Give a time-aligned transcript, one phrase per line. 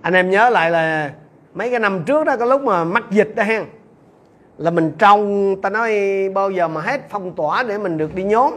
[0.00, 1.12] anh em nhớ lại là
[1.54, 3.64] mấy cái năm trước đó có lúc mà mắc dịch đó hen,
[4.58, 5.94] là mình trong ta nói,
[6.34, 8.54] bao giờ mà hết phong tỏa để mình được đi nhóm.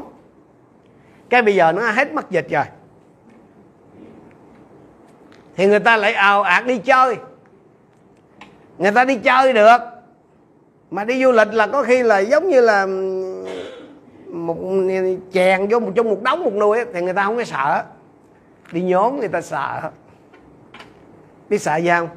[1.30, 2.64] Cái bây giờ nó hết mắc dịch rồi.
[5.56, 7.16] Thì người ta lại ào ạt đi chơi.
[8.78, 9.78] Người ta đi chơi được.
[10.92, 12.88] Mà đi du lịch là có khi là giống như là
[14.28, 14.58] một
[15.34, 17.84] chèn vô một trong một đống, một nuôi thì người ta không có sợ.
[18.72, 19.82] Đi nhóm người ta sợ
[21.50, 22.10] biết sợ gì không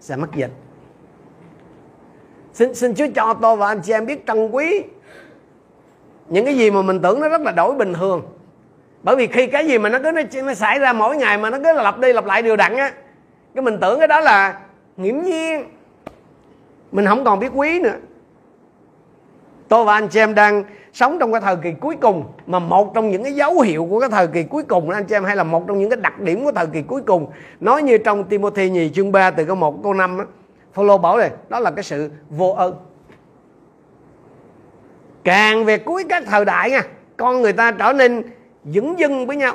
[0.00, 0.50] sợ mắc dịch.
[2.52, 4.84] Xin xin chúa cho tôi và anh chị em biết trân quý
[6.28, 8.22] những cái gì mà mình tưởng nó rất là đổi bình thường.
[9.02, 11.50] Bởi vì khi cái gì mà nó cứ nó, nó xảy ra mỗi ngày mà
[11.50, 12.92] nó cứ lặp đi lặp lại đều đặn á
[13.54, 14.60] cái mình tưởng cái đó là
[14.96, 15.64] nghiễm nhiên.
[16.92, 17.96] Mình không còn biết quý nữa
[19.70, 22.94] tôi và anh chị em đang sống trong cái thời kỳ cuối cùng, mà một
[22.94, 25.24] trong những cái dấu hiệu của cái thời kỳ cuối cùng đó, anh chị em,
[25.24, 27.30] hay là một trong những cái đặc điểm của thời kỳ cuối cùng.
[27.60, 30.24] Nói như trong Timothy nhì chương 3 từ câu 1 câu 5 á,
[30.72, 32.74] Phaolô bảo này đó là cái sự vô ơn.
[35.24, 36.82] Càng về cuối các thời đại nha,
[37.16, 38.22] con người ta trở nên
[38.64, 39.54] dững dưng với nhau.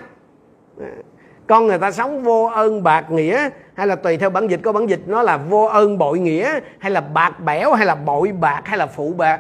[1.48, 4.72] Con người ta sống vô ơn bạc nghĩa, hay là tùy theo bản dịch, có
[4.72, 8.32] bản dịch nó là vô ơn bội nghĩa, hay là bạc bẽo, hay là bội
[8.32, 9.40] bạc, hay là phụ bạc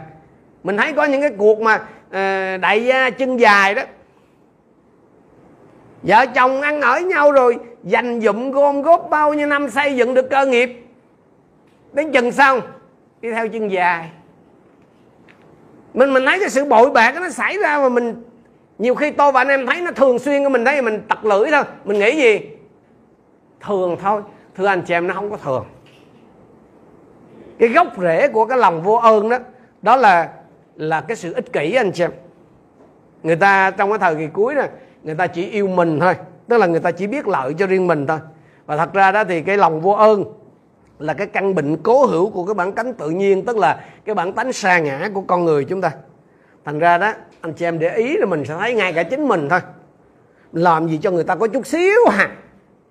[0.65, 3.81] mình thấy có những cái cuộc mà ờ, đại gia chân dài đó.
[6.03, 10.13] Vợ chồng ăn ở nhau rồi, dành dụm gom góp bao nhiêu năm xây dựng
[10.13, 10.85] được cơ nghiệp.
[11.93, 12.61] Đến chừng xong
[13.21, 14.09] đi theo chân dài.
[15.93, 18.23] Mình mình thấy cái sự bội bạc nó xảy ra mà mình,
[18.77, 21.25] nhiều khi tôi và anh em thấy nó thường xuyên của mình thấy mình tặc
[21.25, 21.63] lưỡi thôi.
[21.83, 22.49] Mình nghĩ gì?
[23.61, 24.21] Thường thôi.
[24.55, 25.65] Thưa anh chị em, nó không có thường.
[27.59, 29.37] Cái gốc rễ của cái lòng vô ơn đó
[29.81, 30.29] đó là
[30.75, 32.11] là cái sự ích kỷ anh chị em.
[33.23, 34.69] Người ta trong cái thời kỳ cuối này
[35.03, 36.15] người ta chỉ yêu mình thôi
[36.47, 38.19] tức là người ta chỉ biết lợi cho riêng mình thôi.
[38.65, 40.23] Và thật ra đó thì cái lòng vô ơn
[40.99, 44.15] là cái căn bệnh cố hữu của cái bản tánh tự nhiên tức là cái
[44.15, 45.91] bản tánh sa ngã của con người chúng ta.
[46.65, 49.27] Thành ra đó anh chị em để ý là mình sẽ thấy ngay cả chính
[49.27, 49.59] mình thôi.
[50.51, 52.29] Làm gì cho người ta có chút xíu à?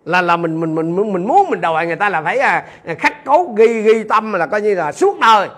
[0.04, 2.66] Là là mình mình mình mình muốn mình đòi người ta là phải à,
[2.98, 5.48] khắc cốt ghi ghi tâm là coi như là suốt đời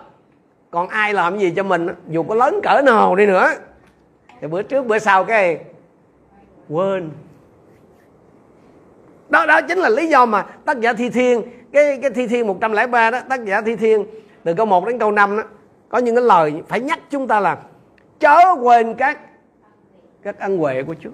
[0.77, 3.51] còn ai làm gì cho mình dù có lớn cỡ nào đi nữa.
[4.41, 5.59] Thì bữa trước, bữa sau cái
[6.69, 7.11] quên.
[9.29, 11.43] Đó đó chính là lý do mà tác giả thi thiên,
[11.73, 14.07] cái cái thi thiên 103 đó, tác giả thi thiên,
[14.45, 15.43] từ câu 1 đến câu 5 đó,
[15.89, 17.59] có những cái lời phải nhắc chúng ta là
[18.21, 19.19] chớ quên các
[20.23, 21.11] các ân huệ của Chúa.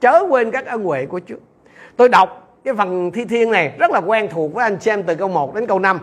[0.00, 1.38] Chớ quên các ân huệ của Chúa.
[1.96, 5.02] Tôi đọc cái phần thi thiên này rất là quen thuộc với anh chị em
[5.02, 6.00] từ câu 1 đến câu 5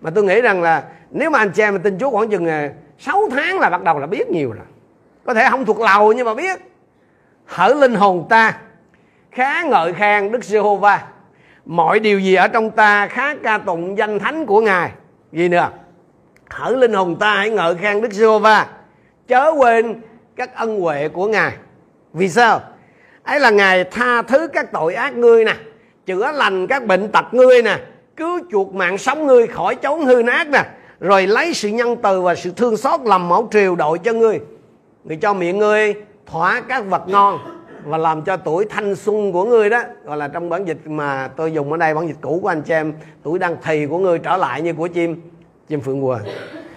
[0.00, 2.70] mà tôi nghĩ rằng là nếu mà anh chị em tin Chúa khoảng chừng à,
[2.98, 4.64] 6 tháng là bắt đầu là biết nhiều rồi.
[5.24, 6.60] Có thể không thuộc lầu nhưng mà biết.
[7.46, 8.58] Hỡi linh hồn ta,
[9.30, 11.02] khá ngợi khen Đức Giê-hô-va.
[11.64, 14.90] Mọi điều gì ở trong ta khá ca tụng danh thánh của ngài.
[15.32, 15.70] Gì nữa?
[16.50, 18.66] Hỡi linh hồn ta hãy ngợi khen Đức Giê-hô-va.
[19.28, 20.00] Chớ quên
[20.36, 21.52] các ân huệ của ngài.
[22.12, 22.60] Vì sao?
[23.22, 25.54] Ấy là ngài tha thứ các tội ác ngươi nè,
[26.06, 27.78] chữa lành các bệnh tật ngươi nè
[28.20, 30.64] cứu chuộc mạng sống ngươi khỏi chốn hư nát nè.
[31.00, 34.40] Rồi lấy sự nhân từ và sự thương xót làm mẫu triều đội cho ngươi.
[35.04, 35.94] Người cho miệng ngươi
[36.26, 37.38] thỏa các vật ngon
[37.84, 41.30] và làm cho tuổi thanh xuân của ngươi đó, gọi là trong bản dịch mà
[41.36, 42.92] tôi dùng ở đây, bản dịch cũ của anh chị em,
[43.22, 45.20] tuổi đăng thì của ngươi trở lại như của chim
[45.68, 46.20] chim phượng quà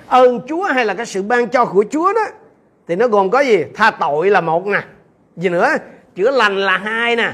[0.08, 2.26] ơn chúa hay là cái sự ban cho của chúa đó,
[2.88, 3.64] thì nó gồm có gì?
[3.76, 4.82] Tha tội là một nè.
[5.38, 5.70] Gì nữa?
[6.16, 7.34] Chữa lành là hai nè.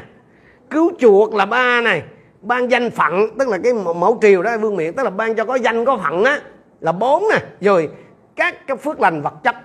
[0.69, 2.03] Cứu chuộc là ba này
[2.41, 5.45] ban danh phận, tức là cái mẫu triều đó, vương miện, tức là ban cho
[5.45, 6.41] có danh, có phận á,
[6.79, 7.39] là bốn nè.
[7.61, 7.89] Rồi
[8.35, 9.55] các cái phước lành vật chất,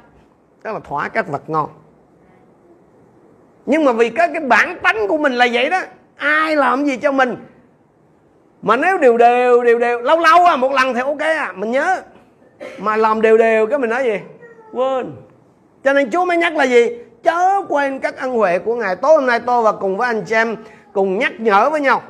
[0.63, 1.69] tức là thỏa các vật ngon.
[3.67, 5.81] Nhưng mà vì cái cái bản tánh của mình là vậy đó,
[6.17, 7.37] ai làm gì cho mình?
[8.63, 11.71] Mà nếu đều đều đều đều, lâu lâu à một lần thì ok à mình
[11.71, 12.03] nhớ.
[12.79, 14.21] Mà làm đều đều cái mình nói gì?
[14.73, 15.13] Quên.
[15.85, 16.99] Cho nên Chúa mới nhắc là gì?
[17.23, 20.23] Chớ quên các ân huệ của ngài, tối hôm nay tôi và cùng với anh
[20.27, 20.57] chị em
[20.93, 22.03] cùng nhắc nhở với nhau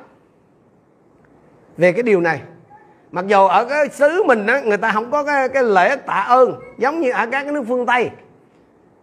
[1.77, 2.41] về cái điều này
[3.15, 6.27] mặc dù ở cái xứ mình á người ta không có cái, cái lễ tạ
[6.29, 8.11] ơn giống như ở các cái nước phương tây.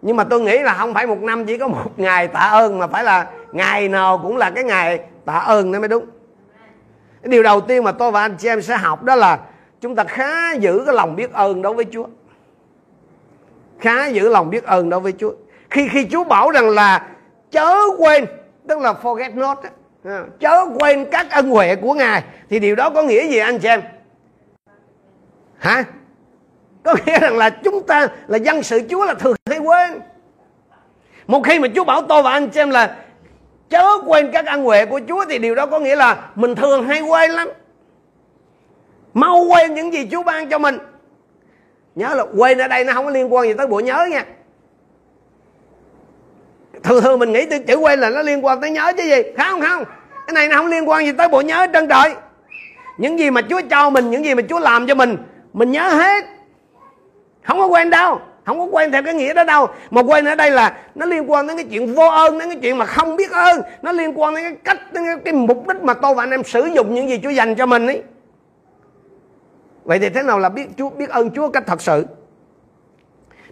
[0.02, 2.80] Nhưng mà tôi nghĩ là không phải một năm chỉ có một ngày tạ ơn
[2.80, 6.06] mà phải là ngày nào cũng là cái ngày tạ ơn nó mới đúng.
[7.22, 9.40] Cái điều đầu tiên mà tôi và anh chị em sẽ học đó là
[9.82, 12.06] chúng ta khá giữ cái lòng biết ơn đối với Chúa.
[13.80, 15.32] Khá giữ lòng biết ơn đối với Chúa.
[15.70, 17.08] Khi khi Chúa bảo rằng là
[17.52, 18.26] chớ quên
[18.68, 19.58] tức là forget not
[20.40, 23.68] chớ quên các ân huệ của ngài, thì điều đó có nghĩa gì anh chị
[23.68, 23.82] em?
[25.58, 25.84] Hả?
[26.84, 30.02] Có nghĩa rằng là chúng ta là dân sự Chúa là thường hay quên
[31.28, 32.98] một khi mà Chúa bảo tôi và anh chị em là
[33.70, 36.88] chớ quên các ân huệ của Chúa, thì điều đó có nghĩa là mình thường
[36.88, 37.50] hay quên lắm.
[39.14, 40.78] Mau quên những gì Chúa ban cho mình.
[41.96, 44.26] Nhớ là quên ở đây nó không có liên quan gì tới bộ nhớ nha
[46.84, 49.22] thường thường mình nghĩ từ chữ quên là nó liên quan tới nhớ chứ gì.
[49.38, 49.84] Không không?
[50.28, 52.16] Cái này nó không liên quan gì tới bộ nhớ trân trời
[52.98, 55.18] những gì mà Chúa cho mình những gì mà Chúa làm cho mình
[55.54, 56.26] mình nhớ hết.
[57.44, 59.68] Không có quên đâu không có quên theo cái nghĩa đó đâu.
[59.90, 62.58] Mà quên ở đây là nó liên quan đến cái chuyện vô ơn đến cái
[62.62, 63.62] chuyện mà không biết ơn.
[63.82, 66.32] Nó liên quan đến cái cách đến cái, cái mục đích mà tôi và anh
[66.32, 68.04] em sử dụng những gì Chúa dành cho mình ấy.
[69.84, 72.06] Vậy thì thế nào là biết Chúa biết ơn Chúa cách thật sự?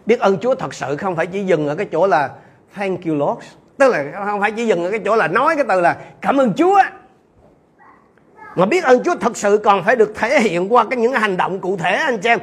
[0.05, 2.29] Biết ơn Chúa thật sự không phải chỉ dừng ở cái chỗ là
[2.75, 3.45] thank you, Lord.
[3.77, 6.37] Tức là không phải chỉ dừng ở cái chỗ là nói cái từ là cảm
[6.37, 6.81] ơn Chúa.
[8.55, 11.37] Mà biết ơn Chúa thật sự còn phải được thể hiện qua cái những hành
[11.37, 12.39] động cụ thể, anh chị em.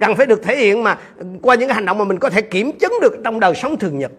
[0.00, 0.98] Cần phải được thể hiện mà,
[1.42, 3.98] qua những hành động mà mình có thể kiểm chứng được trong đời sống thường
[3.98, 4.12] nhật.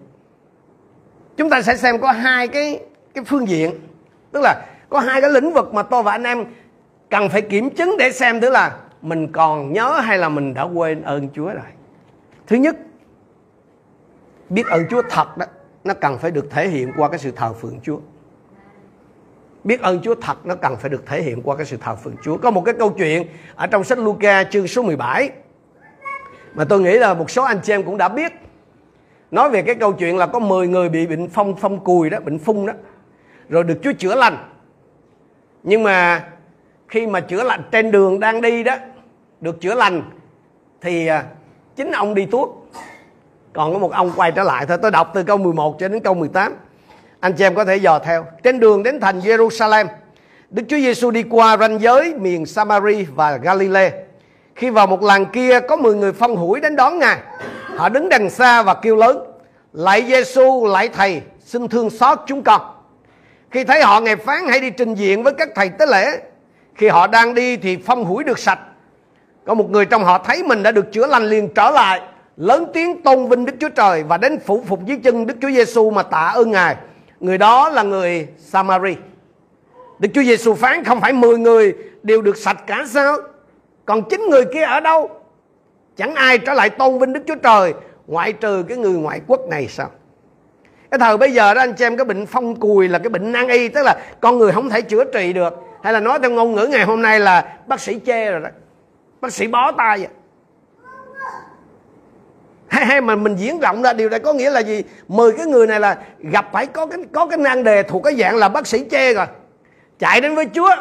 [1.37, 2.79] Chúng ta sẽ xem có hai cái
[3.13, 3.71] cái phương diện.
[4.31, 6.45] Tức là có hai cái lĩnh vực mà tôi và anh em
[7.09, 10.63] cần phải kiểm chứng để xem thứ là mình còn nhớ hay là mình đã
[10.63, 11.71] quên ơn Chúa rồi.
[12.47, 12.75] Thứ nhất
[14.53, 15.45] biết ơn Chúa thật đó,
[15.83, 17.97] nó cần phải được thể hiện qua cái sự thờ phượng Chúa.
[19.63, 22.15] Biết ơn Chúa thật, nó cần phải được thể hiện qua cái sự thờ phượng
[22.23, 22.37] Chúa.
[22.37, 25.29] Có một cái câu chuyện ở trong sách Luca chương số 17
[26.53, 28.31] mà tôi nghĩ là một số anh chị em cũng đã biết.
[29.31, 32.19] Nói về cái câu chuyện là có 10 người bị bệnh phong phong cùi đó,
[32.19, 32.73] bệnh phun đó.
[33.49, 34.37] Rồi được Chúa chữa lành.
[35.63, 36.27] Nhưng mà
[36.87, 38.75] khi mà chữa lành, trên đường đang đi đó,
[39.41, 40.01] được chữa lành,
[40.81, 41.25] thì à,
[41.75, 42.49] chính ông đi tuốt
[43.53, 44.77] còn có một ông quay trở lại thôi.
[44.81, 46.53] Tôi đọc từ câu 11 cho đến câu 18
[47.23, 48.25] anh chị em có thể dò theo.
[48.43, 49.85] Trên đường đến thành Jerusalem,
[50.49, 53.91] Đức Chúa Giêsu đi qua ranh giới miền Samari và Galilee.
[54.55, 57.17] Khi vào một làng kia, có 10 người phong hủi đến đón Ngài.
[57.75, 59.17] Họ đứng đằng xa và kêu lớn,
[59.73, 62.61] lạy Giêsu lạy thầy, xin thương xót chúng con.
[63.51, 66.05] Khi thấy họ ngày phán, hãy đi trình diện với các thầy tế lễ.
[66.75, 68.59] Khi họ đang đi thì phong hủi được sạch.
[69.45, 72.01] Có một người trong họ thấy mình đã được chữa lành liền trở lại
[72.37, 75.49] lớn tiếng tôn vinh Đức Chúa Trời và đến phủ phục dưới chân Đức Chúa
[75.51, 76.75] Giêsu mà tạ ơn Ngài.
[77.19, 78.95] Người đó là người Samari.
[79.99, 83.17] Đức Chúa Giêsu phán không phải 10 người đều được sạch cả sao?
[83.85, 85.09] Còn chín người kia ở đâu?
[85.97, 87.73] Chẳng ai trở lại tôn vinh Đức Chúa Trời,
[88.07, 89.89] ngoại trừ cái người ngoại quốc này sao?
[90.91, 93.31] Cái thời bây giờ đó, anh chị em, cái bệnh phong cùi là cái bệnh
[93.31, 95.53] nan y, tức là con người không thể chữa trị được
[95.83, 98.49] hay là nói theo ngôn ngữ ngày hôm nay là bác sĩ chê rồi đó
[99.21, 100.07] bác sĩ bó tay vậy
[102.73, 104.83] hay, hay mà mình diễn rộng ra điều này có nghĩa là gì?
[105.07, 108.15] Mười cái người này là gặp phải có cái có cái nan đề thuộc cái
[108.15, 109.25] dạng là bác sĩ chê rồi.
[109.99, 110.75] Chạy đến với chúa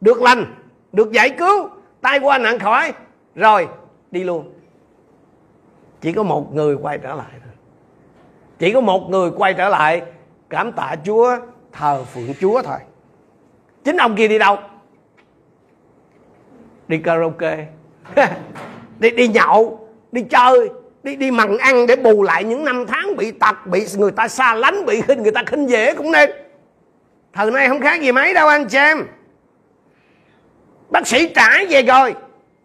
[0.00, 0.54] được lành
[0.92, 1.68] được giải cứu
[2.00, 2.92] tai qua nạn khỏi
[3.34, 3.68] rồi
[4.10, 4.52] đi luôn.
[6.00, 7.52] Chỉ có một người quay trở lại thôi.
[8.58, 10.02] Chỉ có một người quay trở lại
[10.50, 11.36] cảm tạ chúa
[11.72, 12.78] thờ phượng chúa thôi.
[13.84, 14.58] Chính ông kia đi đâu?
[16.88, 17.66] Đi karaoke.
[18.98, 20.70] Đi đi nhậu đi chơi
[21.02, 24.28] đi đi mặn ăn để bù lại những năm tháng bị tật bị người ta
[24.28, 26.30] xa lánh, bị khinh, người ta khinh dễ cũng nên.
[27.32, 29.06] Thời nay không khác gì mấy đâu anh chị em.
[30.90, 32.14] Bác sĩ trả về rồi,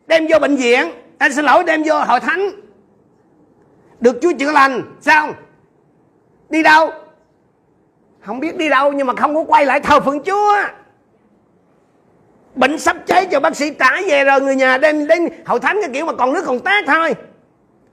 [0.08, 0.92] đem vô bệnh viện.
[1.18, 2.50] Anh xin lỗi, đem vô hội thánh.
[4.00, 5.34] Được chúa chữa lành, sao
[6.50, 6.92] đi đâu?
[8.22, 10.58] Không biết đi đâu, nhưng mà không có quay lại thờ phượng chúa.
[12.56, 15.78] Bệnh sắp cháy cho bác sĩ trả về rồi, người nhà đem đến hội thánh
[15.82, 17.16] cái kiểu mà còn nước còn tát thôi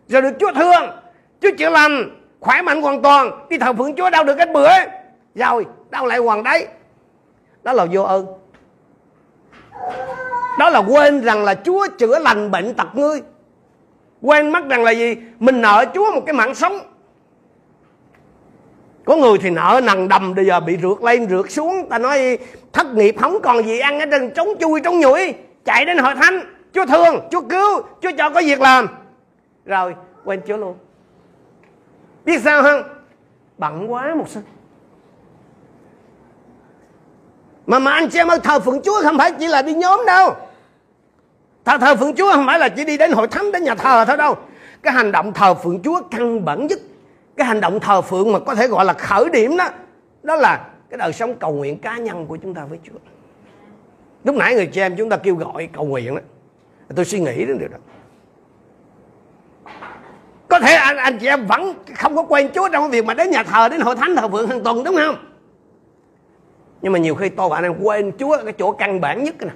[0.08, 0.90] rồi được chúa thương,
[1.40, 3.46] chúa chữa lành, khỏe mạnh hoàn toàn.
[3.48, 4.68] Đi thờ phượng chúa, đau được cái bữa.
[5.34, 6.66] Rồi, đau lại hoàn đấy
[7.64, 8.26] đó là vô ơn.
[10.58, 13.22] Đó là quên rằng là chúa chữa lành bệnh tật ngươi.
[14.22, 15.16] Quên mất rằng là gì?
[15.38, 16.78] Mình nợ chúa một cái mạng sống.
[19.04, 21.88] Có người thì nợ nằng đầm, bây giờ bị rượt lên, rượt xuống.
[21.90, 22.38] Ta nói
[22.72, 25.34] thất nghiệp không còn gì ăn ở trên trống chui, trống nhủi.
[25.64, 26.40] Chạy đến hội thánh.
[26.74, 28.88] Chúa thương, chúa cứu, chúa cho có việc làm
[29.66, 29.94] rồi,
[30.24, 30.74] quên chúa luôn.
[32.24, 32.82] Biết sao không?
[33.58, 34.42] Bận quá một sinh
[37.66, 40.00] mà mà anh chị em ơi, thờ phượng chúa không phải chỉ là đi nhóm
[40.06, 40.34] đâu.
[41.64, 44.04] Thờ thờ phượng chúa không phải là chỉ đi đến hội thánh, đến nhà thờ
[44.04, 44.36] thôi đâu.
[44.82, 46.78] Cái hành động thờ phượng chúa căn bản nhất,
[47.36, 49.68] cái hành động thờ phượng mà có thể gọi là khởi điểm đó
[50.22, 52.98] đó là cái đời sống cầu nguyện cá nhân của chúng ta với Chúa.
[54.24, 56.20] Lúc nãy người chị em chúng ta kêu gọi cầu nguyện đó,
[56.96, 57.78] tôi suy nghĩ đến điều đó
[60.54, 63.14] có thể anh, anh chị em vẫn không có quen Chúa trong cái việc mà
[63.14, 65.16] đến nhà thờ đến hội thánh thờ phượng hàng tuần đúng không?
[66.82, 69.34] Nhưng mà nhiều khi tôi và anh em quên Chúa cái chỗ căn bản nhất
[69.40, 69.52] nè.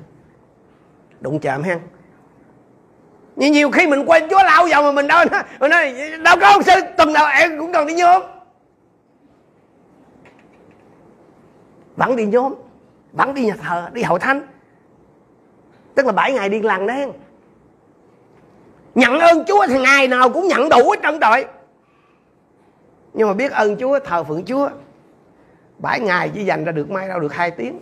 [1.20, 1.78] Đụng chạm ha
[3.36, 5.24] nhưng nhiều khi mình quên Chúa lao vào mà mình đâu
[5.60, 8.22] mình nói đâu có ông sư tuần nào em cũng còn đi nhôm
[11.96, 12.54] vẫn đi nhóm
[13.12, 14.40] vẫn đi nhà thờ đi hội thánh.
[15.94, 17.12] Tức là bảy ngày đi lần đen
[18.98, 21.44] nhận ơn chúa thì ngày nào cũng nhận đủ hết trơn trời
[23.14, 24.68] nhưng mà biết ơn chúa, thờ phượng chúa,
[25.78, 27.80] bảy ngày chỉ dành ra được mai đâu được hai tiếng.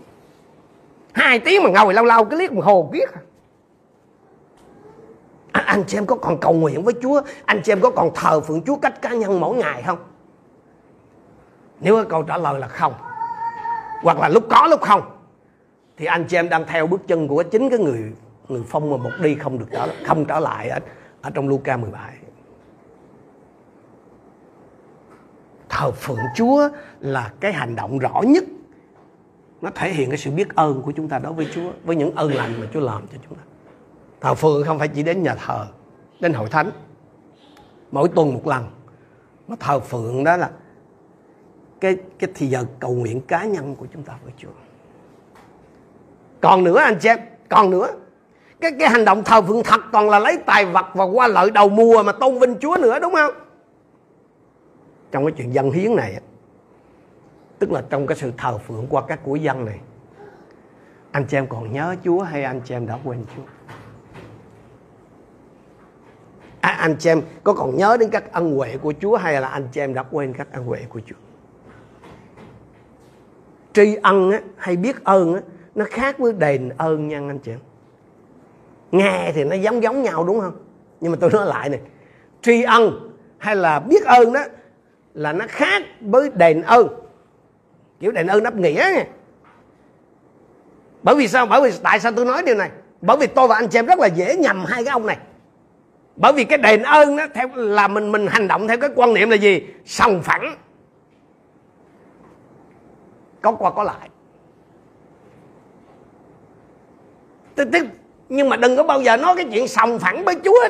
[1.12, 3.08] Hai tiếng mà ngồi lâu lâu cái liếc đồng hồ kiết
[5.52, 5.62] à.
[5.66, 7.22] anh chị em có còn cầu nguyện với chúa?
[7.44, 9.98] Anh chị em có còn thờ phượng chúa cách cá nhân mỗi ngày không?
[11.80, 12.94] Nếu câu trả lời là không,
[14.02, 15.02] hoặc là lúc có lúc không,
[15.96, 18.12] thì anh chị em đang theo bước chân của chính cái người
[18.48, 20.80] người phong mà một đi không được trở không trở lại hết
[21.26, 22.14] ở trong Luca 17
[25.68, 26.68] thờ phượng Chúa
[27.00, 28.44] là cái hành động rõ nhất.
[29.60, 32.14] Nó thể hiện cái sự biết ơn của chúng ta đối với Chúa, với những
[32.14, 33.42] ơn lành mà Chúa làm cho chúng ta.
[34.20, 35.66] Thờ phượng không phải chỉ đến nhà thờ,
[36.20, 36.70] đến hội thánh.
[37.92, 38.64] Mỗi tuần một lần.
[39.48, 40.50] Mà thờ phượng đó là
[41.80, 44.48] cái cái thì giờ cầu nguyện cá nhân của chúng ta với Chúa.
[46.40, 47.18] Còn nữa anh chị em,
[47.48, 47.88] còn nữa
[48.60, 51.50] cái cái hành động thờ phượng thật toàn là lấy tài vật và qua lợi
[51.50, 53.34] đầu mùa mà tôn vinh Chúa nữa đúng không?
[55.10, 56.20] Trong cái chuyện dân hiến này
[57.58, 59.80] tức là trong cái sự thờ phượng qua các của dân này
[61.10, 63.42] anh chị em còn nhớ Chúa hay anh chị em đã quên Chúa?
[66.60, 69.48] À, anh chị em có còn nhớ đến các ân huệ của Chúa hay là
[69.48, 71.16] anh chị em đã quên các ân huệ của Chúa?
[73.72, 75.40] Tri ân á, hay biết ơn á,
[75.74, 77.58] nó khác với đền ơn nha anh chị em
[78.90, 80.56] nghe thì nó giống giống nhau đúng không?
[81.00, 81.80] Nhưng mà tôi nói lại này
[82.42, 84.40] tri ân hay là biết ơn đó
[85.14, 86.88] là nó khác với đền ơn.
[88.00, 89.04] Kiểu đền ơn đáp nghĩa nha.
[91.02, 91.46] Bởi vì sao?
[91.46, 92.70] Bởi vì tại sao tôi nói điều này?
[93.00, 95.18] Bởi vì tôi và anh chị em rất là dễ nhầm hai cái ông này.
[96.16, 99.14] Bởi vì cái đền ơn đó theo là mình mình hành động theo cái quan
[99.14, 99.66] niệm là gì?
[99.84, 100.56] Sòng phẳng.
[103.40, 104.10] Có qua có lại.
[107.54, 107.86] Tức, tức,
[108.28, 110.68] nhưng mà đừng có bao giờ nói cái chuyện sòng phẳng với chúa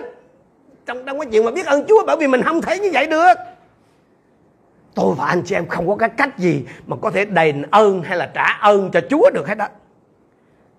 [0.86, 3.06] trong trong cái chuyện mà biết ơn chúa, bởi vì mình không thể như vậy
[3.06, 3.34] được.
[4.94, 8.02] Tôi và anh chị em không có cái cách gì mà có thể đền ơn
[8.02, 9.66] hay là trả ơn cho chúa được hết đó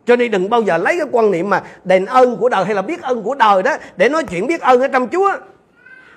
[0.07, 2.75] cho nên đừng bao giờ lấy cái quan niệm mà đền ơn của đời hay
[2.75, 5.31] là biết ơn của đời đó để nói chuyện biết ơn ở trong chúa.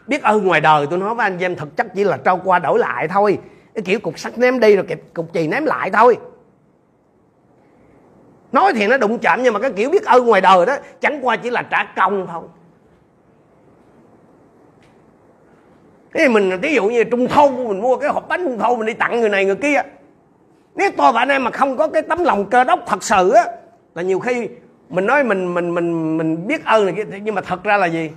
[0.06, 2.58] Biết ơn ngoài đời, tôi nói với anh em, thực chất chỉ là trao qua
[2.58, 3.38] đổi lại thôi.
[3.74, 6.16] Cái kiểu cục sắt ném đi rồi cục chì ném lại thôi
[8.52, 11.20] nói thì nó đụng chạm, nhưng mà cái kiểu biết ơn ngoài đời đó, chẳng
[11.22, 12.42] qua chỉ là trả công thôi.
[16.12, 18.86] Cái mình ví dụ như trung thu, mình mua cái hộp bánh trung thu, mình
[18.86, 19.82] đi tặng người này người kia.
[20.74, 23.30] Nếu tôi và anh em mà không có cái tấm lòng cơ đốc thật sự
[23.30, 23.44] á,
[23.94, 24.48] là nhiều khi
[24.88, 27.86] mình nói mình mình mình mình biết ơn này kia, nhưng mà thật ra là
[27.86, 28.10] gì?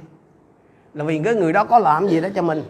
[0.93, 2.63] Là vì cái người đó có làm gì đó cho mình.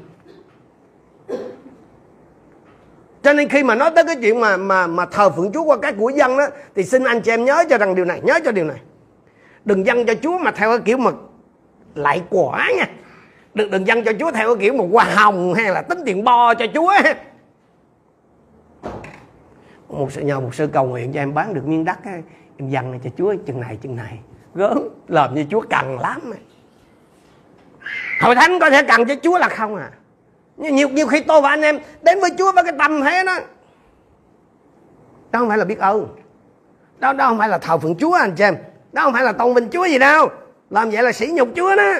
[3.24, 5.78] Cho nên khi mà nói tới cái chuyện mà mà mà thờ phượng Chúa qua
[5.82, 8.40] các của dân đó thì xin anh chị em nhớ cho rằng điều này, nhớ
[8.46, 8.78] cho điều này.
[9.66, 11.12] Đừng dâng cho Chúa mà theo cái kiểu mà
[11.96, 12.86] lại quả nha.
[13.54, 16.24] Đừng đừng dâng cho Chúa theo cái kiểu mà hoa hồng hay là tính tiền
[16.24, 16.94] bo cho Chúa
[19.90, 22.92] một sự nhờ một sư cầu nguyện cho em bán được miếng đất em dâng
[22.92, 24.20] này cho Chúa chừng này chừng này.
[24.56, 26.34] Gớm, làm như Chúa cần lắm
[28.22, 29.90] hội thánh có thể cần cho Chúa là không à?
[30.58, 33.40] Nhiều nhiều khi tôi và anh em đến với Chúa với cái tâm thế đó.
[35.32, 36.08] Đó không phải là biết ơn.
[37.00, 38.56] Đó đó không phải là thờ phượng Chúa anh chị em.
[38.92, 40.30] Đó không phải là tôn vinh Chúa gì đâu.
[40.70, 41.94] Làm vậy là sỉ nhục Chúa đó.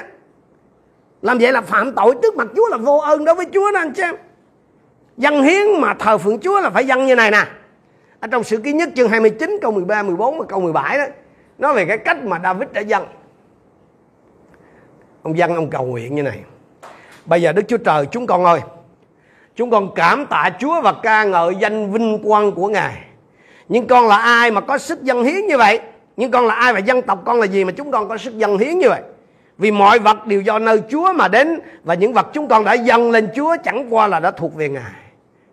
[1.22, 3.80] Làm vậy là phạm tội trước mặt Chúa là vô ơn đối với Chúa đó
[3.80, 4.16] anh chị em.
[5.16, 7.46] Dân hiến mà thờ phượng Chúa là phải dân như này nè.
[8.20, 11.04] Ở trong sự ký nhất chương 29 câu 13 14 và câu 17 đó,
[11.58, 13.06] nói về cái cách mà David đã dân.
[15.22, 16.40] Ông dân ông cầu nguyện như này.
[17.26, 18.60] Bây giờ Đức Chúa Trời chúng con ơi
[19.56, 22.94] Chúng con cảm tạ Chúa và ca ngợi danh vinh quang của Ngài.
[23.68, 25.80] Nhưng con là ai mà có sức dân hiến như vậy?
[26.16, 28.38] Nhưng con là ai và dân tộc con là gì mà chúng con có sức
[28.38, 29.02] dân hiến như vậy?
[29.58, 32.72] Vì mọi vật đều do nơi Chúa mà đến Và những vật chúng con đã
[32.72, 34.92] dâng lên Chúa chẳng qua là đã thuộc về Ngài.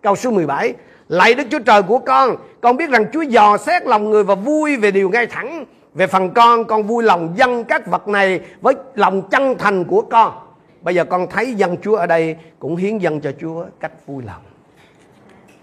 [0.01, 0.73] Câu số 17
[1.09, 2.35] Lạy Đức Chúa Trời của con.
[2.61, 5.65] Con biết rằng Chúa dò xét lòng người và vui về điều ngay thẳng.
[5.93, 10.01] Về phần con, con vui lòng dâng các vật này Với lòng chân thành của
[10.01, 10.33] con.
[10.81, 14.23] Bây giờ con thấy dân Chúa ở đây cũng hiến dân cho Chúa cách vui
[14.23, 14.41] lòng.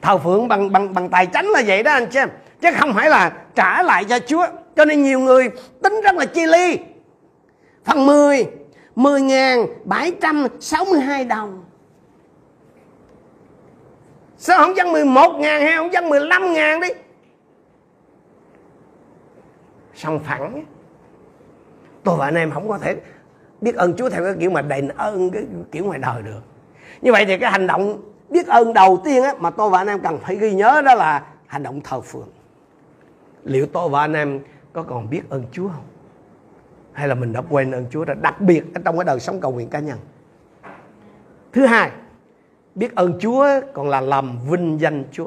[0.03, 2.29] Thờ phượng bằng bằng bằng tài chánh là vậy đó anh chị em.
[2.61, 4.47] Chứ không phải là trả lại cho Chúa.
[4.77, 5.51] Cho nên nhiều người
[5.83, 6.79] tính rất là chi ly.
[7.85, 8.47] Phần 10,
[8.97, 11.65] 10.762 đồng.
[14.37, 16.89] Sao không dân 11 ngàn hay không dân 15 ngàn đi
[19.95, 20.65] Xong phẳng
[22.05, 22.97] Tôi và anh em không có thể
[23.61, 26.41] biết ơn Chúa theo cái kiểu mà đền ơn cái kiểu ngoài đời được.
[27.03, 29.87] Như vậy thì cái hành động biết ơn đầu tiên á, mà tôi và anh
[29.87, 32.29] em cần phải ghi nhớ đó là hành động thờ phượng.
[33.45, 34.41] Liệu tôi và anh em
[34.73, 35.85] có còn biết ơn Chúa không?
[36.93, 39.41] Hay là mình đã quên ơn Chúa rồi đặc biệt ở trong cái đời sống
[39.41, 39.99] cầu nguyện cá nhân?
[41.53, 41.91] Thứ hai
[42.75, 45.27] biết ơn Chúa còn là làm vinh danh Chúa.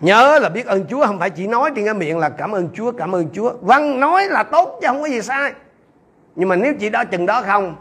[0.00, 2.68] Nhớ là biết ơn Chúa không phải chỉ nói trên cái miệng là cảm ơn
[2.74, 3.52] Chúa cảm ơn Chúa.
[3.60, 5.52] Vâng nói là tốt chứ không có gì sai
[6.38, 7.76] nhưng mà nếu chỉ đó chừng đó không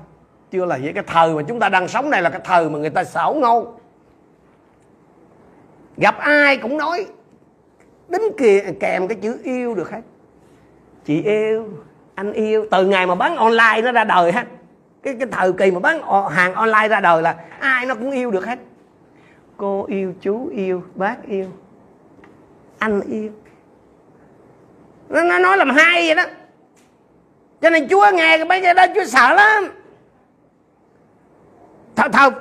[0.52, 2.80] chưa là vậy cái thời mà chúng ta đang sống này là cái thời mà
[2.80, 3.80] người ta xảo ngâu.
[5.98, 7.06] Gặp ai cũng nói
[8.10, 10.02] đính kìa kèm cái chữ yêu được hết.
[11.06, 11.70] Chị yêu
[12.16, 12.66] anh yêu.
[12.72, 14.48] Từ ngày mà bán online nó ra đời hết.
[15.04, 18.32] Cái cái thời kỳ mà bán hàng online ra đời là ai nó cũng yêu
[18.32, 18.60] được hết.
[19.58, 21.46] Cô yêu chú yêu bác yêu
[22.80, 23.32] anh yêu.
[25.10, 26.24] Nó, nó nói làm hai vậy đó
[27.62, 29.64] cho nên chúa nghe cái mấy cái đó, chúa sợ lắm.
[31.96, 32.34] Thật thật,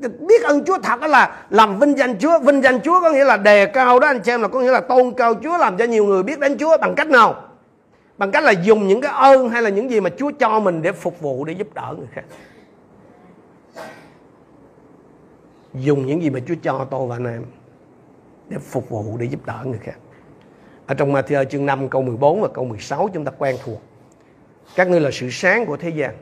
[0.00, 2.38] biết ơn Chúa thật đó là làm vinh danh Chúa.
[2.38, 4.70] Vinh danh Chúa có nghĩa là đề cao đó, anh chị em, là có nghĩa
[4.70, 6.76] là tôn cao Chúa, làm cho nhiều người biết đến Chúa.
[6.80, 7.42] Bằng cách nào?
[8.18, 10.82] Bằng cách là dùng những cái ơn hay là những gì mà Chúa cho mình
[10.82, 12.24] để phục vụ, để giúp đỡ người khác.
[15.74, 17.44] Dùng những gì mà Chúa cho tôi và anh em
[18.48, 19.96] để phục vụ, để giúp đỡ người khác.
[20.86, 23.82] Ở trong Matthew chương 5 câu 14 và câu 16 chúng ta quen thuộc
[24.74, 26.14] các ngươi là sự sáng của thế gian.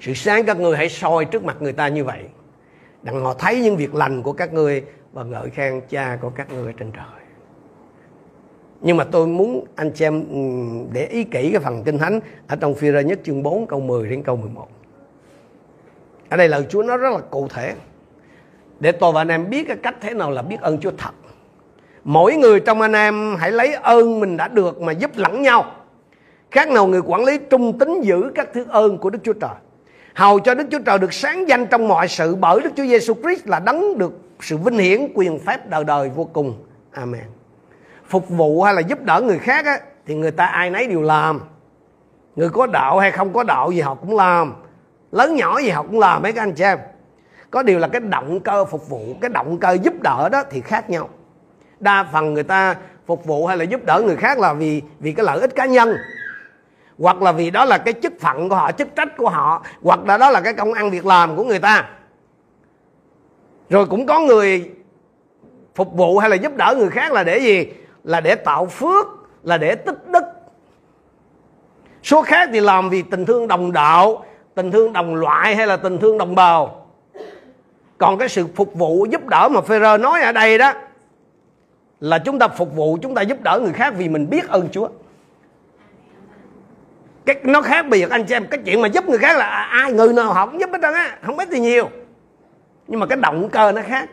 [0.00, 2.24] Sự sáng các ngươi hãy soi trước mặt người ta như vậy,
[3.02, 6.52] đặng họ thấy những việc lành của các ngươi và ngợi khen cha của các
[6.52, 7.22] ngươi trên trời.
[8.80, 10.24] Nhưng mà tôi muốn anh chị em
[10.92, 13.80] để ý kỹ cái phần kinh thánh ở trong phi rơ nhất chương 4 câu
[13.80, 14.68] 10 đến câu 11
[16.28, 17.74] ở đây lời Chúa nó rất là cụ thể.
[18.80, 21.10] Để tôi và anh em biết cái cách thế nào là biết ơn Chúa thật.
[22.04, 25.75] Mỗi người trong anh em hãy lấy ơn mình đã được mà giúp lẫn nhau
[26.50, 29.54] khác nào người quản lý trung tín giữ các thứ ơn của Đức Chúa Trời
[30.16, 33.14] hầu cho Đức Chúa Trời được sáng danh trong mọi sự bởi Đức Chúa Giêsu
[33.14, 36.54] Christ là đấng được sự vinh hiển quyền phép đời đời vô cùng.
[36.92, 37.24] Amen.
[38.08, 41.02] Phục vụ hay là giúp đỡ người khác á, thì người ta ai nấy đều
[41.02, 41.40] làm.
[42.36, 44.54] Người có đạo hay không có đạo gì họ cũng làm.
[45.12, 46.78] Lớn nhỏ gì họ cũng làm mấy các anh chị em.
[47.50, 50.60] Có điều là cái động cơ phục vụ, cái động cơ giúp đỡ đó thì
[50.60, 51.08] khác nhau.
[51.80, 55.12] Đa phần người ta phục vụ hay là giúp đỡ người khác là vì vì
[55.12, 55.96] cái lợi ích cá nhân
[56.98, 60.00] hoặc là vì đó là cái chức phận của họ, chức trách của họ, hoặc
[60.06, 61.88] là đó là cái công ăn việc làm của người ta.
[63.70, 64.70] Rồi cũng có người
[65.74, 67.66] phục vụ hay là giúp đỡ người khác là để gì?
[68.04, 69.06] Là để tạo phước,
[69.42, 70.24] là để tích đức.
[72.02, 75.76] Số khác thì làm vì tình thương đồng đạo, tình thương đồng loại hay là
[75.76, 76.86] tình thương đồng bào.
[77.98, 80.72] Còn cái sự phục vụ giúp đỡ mà Phêrô nói ở đây đó,
[82.00, 84.68] là chúng ta phục vụ, chúng ta giúp đỡ người khác vì mình biết ơn
[84.72, 84.88] Chúa
[87.26, 88.10] cái nó khác biệt.
[88.10, 90.46] Anh chị em cái chuyện mà giúp người khác là à, ai, người nào họ
[90.46, 91.90] cũng giúp hết trơn á, không ít thì nhiều.
[92.86, 94.08] Nhưng mà cái động cơ nó khác.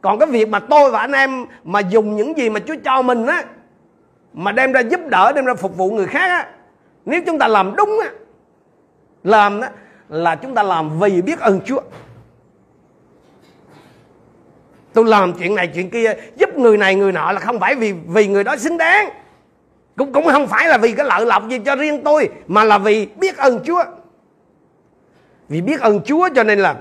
[0.00, 3.02] Còn cái việc mà tôi và anh em mà dùng những gì mà Chúa cho
[3.02, 3.44] mình á,
[4.32, 6.46] mà đem ra giúp đỡ, đem ra phục vụ người khác á,
[7.04, 8.10] nếu chúng ta làm đúng á,
[9.24, 9.68] làm đó
[10.08, 11.80] là chúng ta làm vì biết ơn Chúa.
[14.92, 17.92] Tôi làm chuyện này, chuyện kia, giúp người này, người nọ là không phải vì
[17.92, 19.10] vì người đó xứng đáng
[19.96, 22.78] cũng cũng không phải là vì cái lợi lộc gì cho riêng tôi, mà là
[22.78, 23.84] vì biết ơn Chúa.
[25.48, 26.76] Vì biết ơn Chúa cho nên là,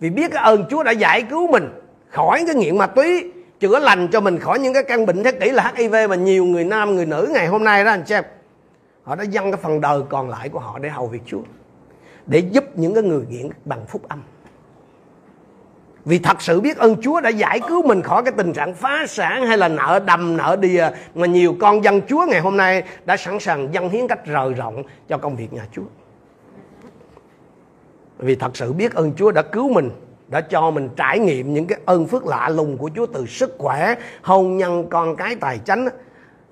[0.00, 1.68] vì biết cái ơn Chúa đã giải cứu mình
[2.08, 5.32] khỏi cái nghiện ma túy, chữa lành cho mình khỏi những cái căn bệnh thế
[5.32, 8.24] kỷ là HIV mà nhiều người nam, người nữ ngày hôm nay đó, anh xem
[9.02, 11.42] họ đã dâng cái phần đời còn lại của họ để hầu việc Chúa,
[12.26, 14.22] để giúp những cái người nghiện bằng phúc âm
[16.06, 19.04] vì thật sự biết ơn Chúa đã giải cứu mình khỏi cái tình trạng phá
[19.08, 22.82] sản hay là nợ đầm nợ đìa mà nhiều con dân Chúa ngày hôm nay
[23.04, 25.82] đã sẵn sàng dâng hiến cách rời rộng cho công việc nhà Chúa.
[28.18, 29.90] Vì thật sự biết ơn Chúa đã cứu mình
[30.28, 33.54] đã cho mình trải nghiệm những cái ơn phước lạ lùng của Chúa từ sức
[33.58, 35.88] khỏe, hôn nhân, con cái, tài chánh.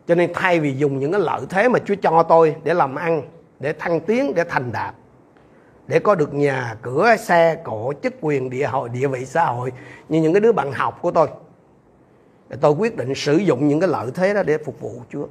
[0.07, 2.95] Cho nên thay vì dùng những cái lợi thế mà Chúa cho tôi để làm
[2.95, 3.23] ăn,
[3.61, 4.95] để thăng tiến, để thành đạt
[5.87, 9.73] để có được nhà, cửa, xe, cổ, chức quyền, địa hội, địa vị xã hội
[10.09, 11.29] như những cái đứa bạn học của tôi.
[12.61, 15.27] Tôi quyết định sử dụng những cái lợi thế đó để phục vụ Chúa.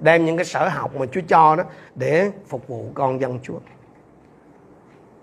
[0.00, 1.64] Đem những cái sở học mà Chúa cho đó
[1.94, 3.58] để phục vụ con dân Chúa.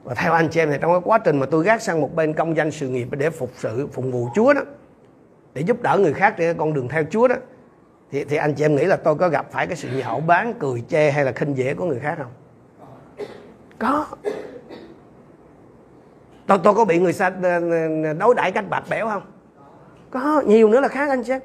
[0.03, 2.15] Và theo anh chị em thì trong cái quá trình mà tôi gác sang một
[2.15, 4.61] bên công danh sự nghiệp để phục sự, phục vụ Chúa đó,
[5.53, 7.35] để giúp đỡ người khác trên con đường theo Chúa đó,
[8.11, 10.53] thì thì anh chị em nghĩ là tôi có gặp phải cái sự nhạo báng,
[10.59, 12.31] cười chê hay là khinh dễ của người khác không?
[13.79, 14.05] Có.
[16.47, 17.29] Tôi tôi có bị người ta
[18.19, 19.23] đối đãi cách bạc bẽo không?
[20.11, 21.39] Có, nhiều nữa là khác anh chứ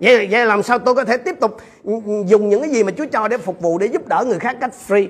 [0.00, 1.56] vậy vậy làm sao tôi có thể tiếp tục
[2.26, 4.56] dùng những cái gì mà Chúa cho để phục vụ, để giúp đỡ người khác
[4.60, 5.08] cách free?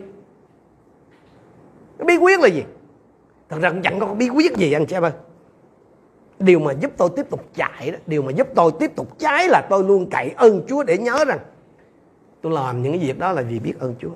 [2.06, 2.64] Bí quyết là gì?
[3.48, 5.12] Thật ra cũng chẳng có bí quyết gì anh chị em ơi.
[6.38, 9.48] Điều mà giúp tôi tiếp tục chạy đó, điều mà giúp tôi tiếp tục cháy
[9.48, 11.38] là tôi luôn cậy ơn chúa để nhớ rằng
[12.40, 14.10] tôi làm những cái việc đó là vì biết ơn chúa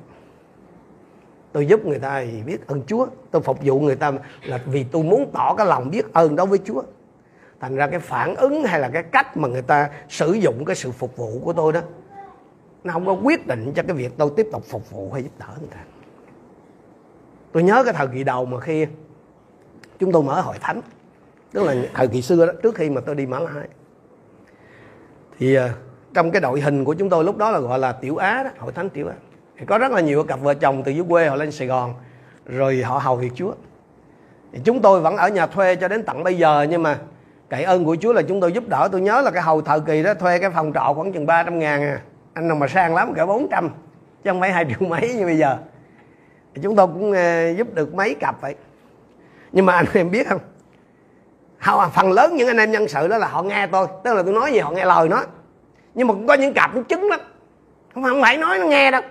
[1.56, 3.06] tôi giúp người ta thì biết ơn chúa.
[3.30, 6.46] Tôi phục vụ người ta là vì tôi muốn tỏ cái lòng biết ơn đối
[6.46, 6.82] với chúa.
[7.60, 10.76] Thành ra cái phản ứng hay là cái cách mà người ta sử dụng cái
[10.76, 11.80] sự phục vụ của tôi đó,
[12.84, 15.30] nó không có quyết định cho cái việc tôi tiếp tục phục vụ hay giúp
[15.38, 15.80] đỡ người ta.
[17.52, 18.86] Tôi nhớ cái thời kỳ đầu mà khi
[19.98, 20.80] chúng tôi mở hội thánh,
[21.52, 23.68] tức là thời kỳ xưa đó, trước khi mà tôi đi mã lai.
[25.38, 25.70] Thì ờ,
[26.14, 28.50] trong cái đội hình của chúng tôi lúc đó là gọi là tiểu á đó,
[28.58, 29.14] hội thánh tiểu á
[29.58, 31.94] thì có rất là nhiều cặp vợ chồng từ dưới quê họ lên sài gòn
[32.46, 33.52] rồi họ hầu việc chúa.
[34.52, 36.98] Thì chúng tôi vẫn ở nhà thuê cho đến tận bây giờ nhưng mà
[37.48, 38.88] cậy ơn của chúa là chúng tôi giúp đỡ.
[38.92, 41.58] Tôi nhớ là cái hầu thời kỳ đó thuê cái phòng trọ khoảng chừng 300
[41.58, 42.00] ngàn à.
[42.34, 43.70] Anh nào mà sang lắm cả 400
[44.24, 45.56] chứ không phải hai triệu mấy như bây giờ.
[46.54, 48.54] Thì chúng tôi cũng ờ, giúp được mấy cặp vậy.
[49.52, 50.40] Nhưng mà anh em biết không?
[51.58, 54.22] Họ phần lớn những anh em nhân sự đó là họ nghe tôi tức là
[54.22, 55.24] tôi nói gì họ nghe lời nó.
[55.94, 57.20] Nhưng mà cũng có những cặp nó chứng lắm.
[57.94, 59.02] Không phải, không phải nói nó nghe đâu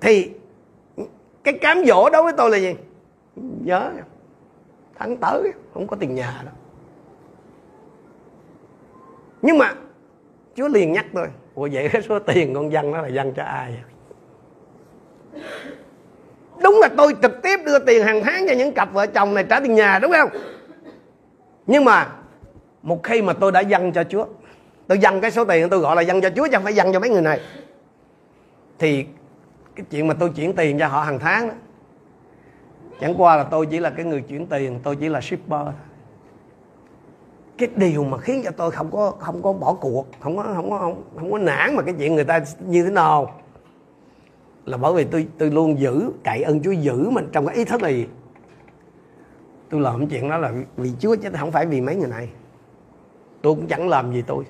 [0.00, 0.30] thì,
[1.44, 2.74] cái cám dỗ đối với tôi là gì?
[3.64, 3.92] Nhớ
[4.98, 6.54] tháng tới không có tiền nhà đâu.
[9.42, 9.74] Nhưng mà,
[10.56, 13.42] chúa liền nhắc tôi, ủa, vậy cái số tiền con dân đó là dân cho
[13.42, 15.42] ai vậy?
[16.62, 19.44] đúng là tôi trực tiếp đưa tiền hàng tháng cho những cặp vợ chồng này
[19.50, 20.28] trả tiền nhà, đúng không?
[21.66, 22.08] Nhưng mà,
[22.82, 24.26] một khi mà tôi đã dâng cho chúa,
[24.86, 26.92] tôi dâng cái số tiền tôi gọi là dâng cho chúa chứ không phải dâng
[26.92, 27.40] cho mấy người này,
[28.78, 29.06] thì
[29.78, 31.54] cái chuyện mà tôi chuyển tiền cho họ hàng tháng đó
[33.00, 35.66] chẳng qua là tôi chỉ là cái người chuyển tiền tôi chỉ là shipper
[37.58, 40.70] cái điều mà khiến cho tôi không có không có bỏ cuộc không có không
[40.70, 43.34] có không, không có nản mà cái chuyện người ta như thế nào
[44.64, 47.64] là bởi vì tôi tôi luôn giữ cậy ơn Chúa giữ mình trong cái ý
[47.64, 48.06] thức là gì
[49.70, 52.28] tôi làm chuyện đó là vì Chúa chứ không phải vì mấy người này.
[53.42, 54.44] Tôi cũng chẳng làm gì tôi.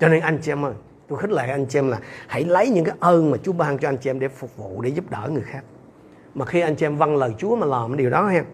[0.00, 0.74] Cho nên anh chị em ơi
[1.10, 3.78] tôi khích lệ anh chị em là hãy lấy những cái ơn mà Chúa ban
[3.78, 5.64] cho anh chị em để phục vụ, để giúp đỡ người khác.
[6.34, 8.44] Mà khi anh chị em vâng lời Chúa mà làm điều đó ha,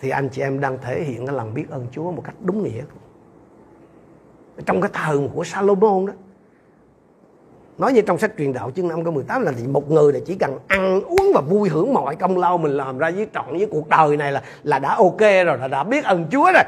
[0.00, 2.62] thì anh chị em đang thể hiện cái lòng biết ơn Chúa một cách đúng
[2.62, 2.82] nghĩa.
[4.66, 6.12] Trong cái thời của Salomon đó,
[7.78, 10.34] nói như trong sách truyền đạo chương 5 câu 18 là một người là chỉ
[10.34, 13.68] cần ăn uống và vui hưởng mọi công lao mình làm ra với trọn với
[13.70, 16.64] cuộc đời này là là đã ok rồi, là đã biết ơn Chúa rồi.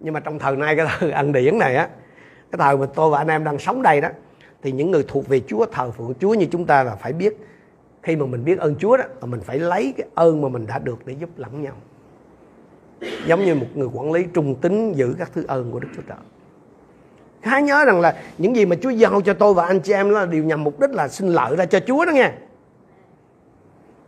[0.00, 1.88] Nhưng mà trong thời nay cái thời ăn điển này á
[2.52, 4.08] cái thời mà tôi và anh em đang sống đây đó,
[4.62, 7.46] thì những người thuộc về Chúa, thờ phượng Chúa như chúng ta là phải biết.
[8.02, 10.66] Khi mà mình biết ơn Chúa đó, là mình phải lấy cái ơn mà mình
[10.66, 11.74] đã được để giúp lẫn nhau.
[13.26, 16.02] Giống như một người quản lý trung tín giữ các thứ ơn của Đức Chúa
[16.08, 16.18] Trời.
[17.40, 20.10] Hãy nhớ rằng là những gì mà Chúa giao cho tôi và anh chị em
[20.10, 22.30] là đều nhằm mục đích là xin lợi ra cho Chúa đó nghe.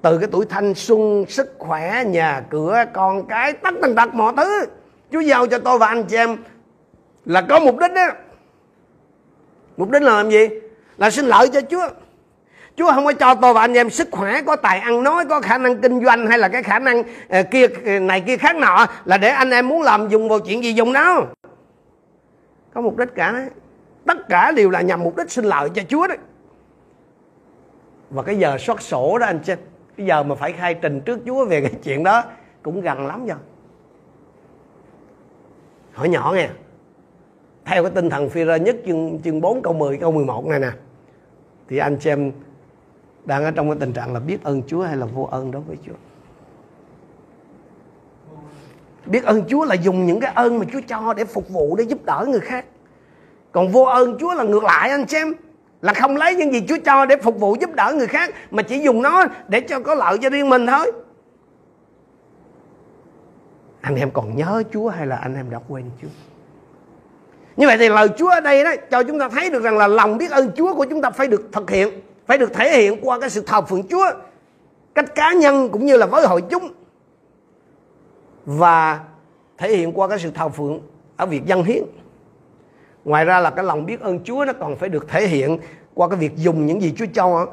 [0.02, 4.32] Từ cái tuổi thanh xuân, sức khỏe, nhà cửa, con cái, tất tần tật mọi
[4.36, 4.66] thứ,
[5.12, 6.36] Chúa giao cho tôi và anh chị em
[7.24, 8.08] là có mục đích đó
[9.76, 10.48] mục đích là làm gì?
[10.96, 11.88] Là xin lợi cho Chúa.
[12.76, 15.40] Chúa không có cho tôi và anh em sức khỏe có tài ăn nói có
[15.40, 18.56] khả năng kinh doanh hay là cái khả năng uh, kia ờ, này kia khác
[18.56, 21.26] nọ là để anh em muốn làm dùng vào chuyện gì dùng đâu.
[22.74, 23.46] Có mục đích cả đấy.
[24.06, 26.18] Tất cả đều là nhằm mục đích sinh lợi cho Chúa đấy.
[28.10, 29.52] Và cái giờ soát sổ đó anh chị
[29.96, 32.24] cái giờ mà phải khai trình trước Chúa về cái chuyện đó
[32.62, 33.38] cũng gần lắm rồi
[35.92, 36.48] hỏi nhỏ nghe
[37.72, 40.60] theo cái tinh thần phi rơ nhất chương, chương 4 câu 10 câu 11 này
[40.60, 40.70] nè
[41.68, 42.32] thì anh chị em
[43.24, 45.62] đang ở trong cái tình trạng là biết ơn Chúa hay là vô ơn đối
[45.62, 45.92] với Chúa?
[49.06, 51.84] Biết ơn Chúa là dùng những cái ơn mà Chúa cho để phục vụ để
[51.84, 52.64] giúp đỡ người khác.
[53.52, 55.34] Còn vô ơn Chúa là ngược lại anh xem
[55.82, 58.62] là không lấy những gì Chúa cho để phục vụ giúp đỡ người khác mà
[58.62, 60.92] chỉ dùng nó để cho có lợi cho riêng mình thôi.
[63.80, 66.08] Anh em còn nhớ Chúa hay là anh em đã quên Chúa?
[67.56, 69.86] Như vậy thì lời Chúa ở đây đó, cho chúng ta thấy được rằng là
[69.86, 71.88] lòng biết ơn Chúa của chúng ta phải được thực hiện,
[72.26, 74.10] phải được thể hiện qua cái sự thờ phượng Chúa,
[74.94, 76.72] cách cá nhân cũng như là với hội chúng,
[78.46, 79.00] và
[79.58, 80.80] thể hiện qua cái sự thờ phượng
[81.16, 81.82] ở việc dân hiến.
[83.04, 85.58] Ngoài ra là cái lòng biết ơn Chúa nó còn phải được thể hiện
[85.94, 87.46] qua cái việc dùng những gì Chúa cho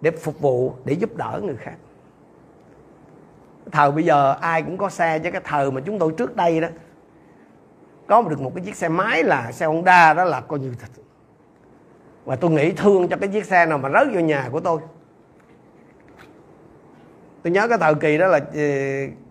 [0.00, 1.74] để phục vụ, để giúp đỡ người khác.
[3.72, 6.60] Thời bây giờ ai cũng có xe, chứ cái thời mà chúng tôi trước đây
[6.60, 6.68] đó
[8.10, 11.02] có được một cái chiếc xe máy là xe Honda đó là coi như thật.
[12.24, 14.80] Và tôi nghĩ thương cho cái chiếc xe nào mà rớt vô nhà của tôi.
[17.42, 18.60] Tôi nhớ cái thời kỳ đó là ờ,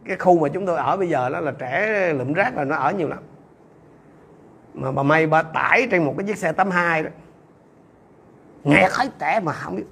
[0.05, 2.75] cái khu mà chúng tôi ở bây giờ đó là trẻ lụm rác là nó
[2.75, 3.19] ở nhiều lắm.
[4.73, 7.09] Mà bà may bà tải trên một cái chiếc xe 82 đó.
[8.63, 9.85] Nghe thấy trẻ mà không biết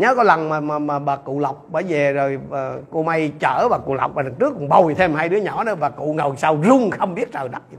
[0.00, 3.32] nhớ có lần mà mà, mà bà cụ lộc bà về rồi bà, cô may
[3.40, 5.74] chở bà cụ lộc và đằng trước còn bồi thêm hai đứa nhỏ nữa.
[5.74, 7.78] Bà cụ ngồi sau run không biết trời đất gì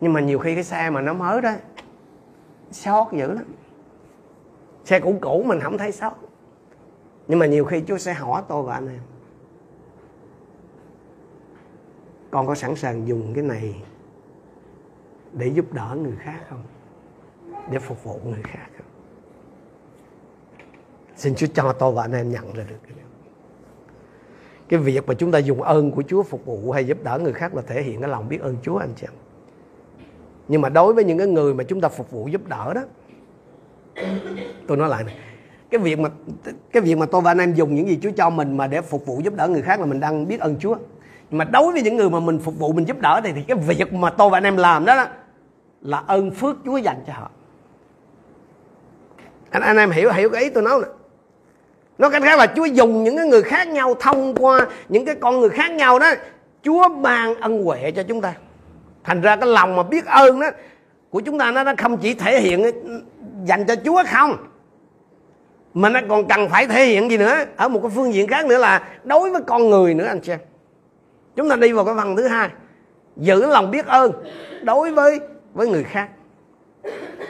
[0.00, 1.52] nhưng mà nhiều khi cái xe mà nó mới đó
[2.70, 3.44] sót dữ lắm.
[4.84, 6.12] Xe cũ cũ mình không thấy sót.
[7.28, 9.00] Nhưng mà nhiều khi Chúa sẽ hỏi tôi và anh em
[12.30, 13.82] con có sẵn sàng dùng cái này
[15.32, 16.62] để giúp đỡ người khác không?
[17.70, 18.75] Để phục vụ người khác?
[21.16, 23.06] Xin Chúa cho tôi và anh em nhận ra được cái điều
[24.68, 27.32] cái việc mà chúng ta dùng ơn của Chúa phục vụ hay giúp đỡ người
[27.32, 29.12] khác là thể hiện cái lòng biết ơn Chúa anh chị em.
[30.48, 32.82] Nhưng mà đối với những cái người mà chúng ta phục vụ giúp đỡ đó
[34.66, 35.14] tôi nói lại này
[35.70, 36.08] cái việc mà
[36.72, 38.80] cái việc mà tôi và anh em dùng những gì Chúa cho mình mà để
[38.80, 40.76] phục vụ giúp đỡ người khác là mình đang biết ơn Chúa.
[41.30, 43.42] Nhưng mà đối với những người mà mình phục vụ mình giúp đỡ thì, thì
[43.42, 45.06] cái việc mà tôi và anh em làm đó, đó
[45.80, 47.30] là ơn phước Chúa dành cho họ.
[49.50, 50.88] Anh anh em hiểu hiểu cái ý tôi nói nè
[51.98, 55.14] nó cách khác là Chúa dùng những cái người khác nhau thông qua những cái
[55.14, 56.12] con người khác nhau đó
[56.62, 58.34] Chúa ban ân huệ cho chúng ta.
[59.04, 60.50] Thành ra cái lòng mà biết ơn đó
[61.10, 62.70] của chúng ta nó nó không chỉ thể hiện
[63.44, 64.36] dành cho Chúa không
[65.74, 68.46] mà nó còn cần phải thể hiện gì nữa ở một cái phương diện khác
[68.46, 70.38] nữa là đối với con người nữa anh chị em.
[71.36, 72.48] Chúng ta đi vào cái phần thứ hai
[73.16, 74.12] giữ lòng biết ơn
[74.62, 75.20] đối với
[75.54, 76.08] với người khác.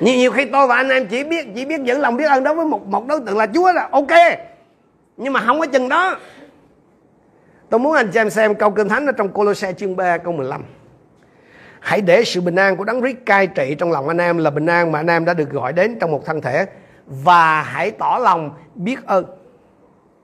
[0.01, 2.45] Nhiều, nhiều khi tôi và anh em chỉ biết chỉ biết giữ lòng biết ơn
[2.45, 4.39] đối với một một đối tượng là Chúa là ok
[5.17, 6.17] nhưng mà không có chừng đó.
[7.71, 10.33] Tôi muốn anh chị em xem câu kinh thánh ở trong Colossae chương 3 câu
[10.33, 10.65] 15
[11.81, 14.51] Hãy để sự bình an của Đấng Christ cai trị trong lòng anh em là
[14.51, 16.67] bình an mà anh em đã được gọi đến trong một thân thể.
[17.07, 19.25] Và hãy tỏ lòng biết ơn.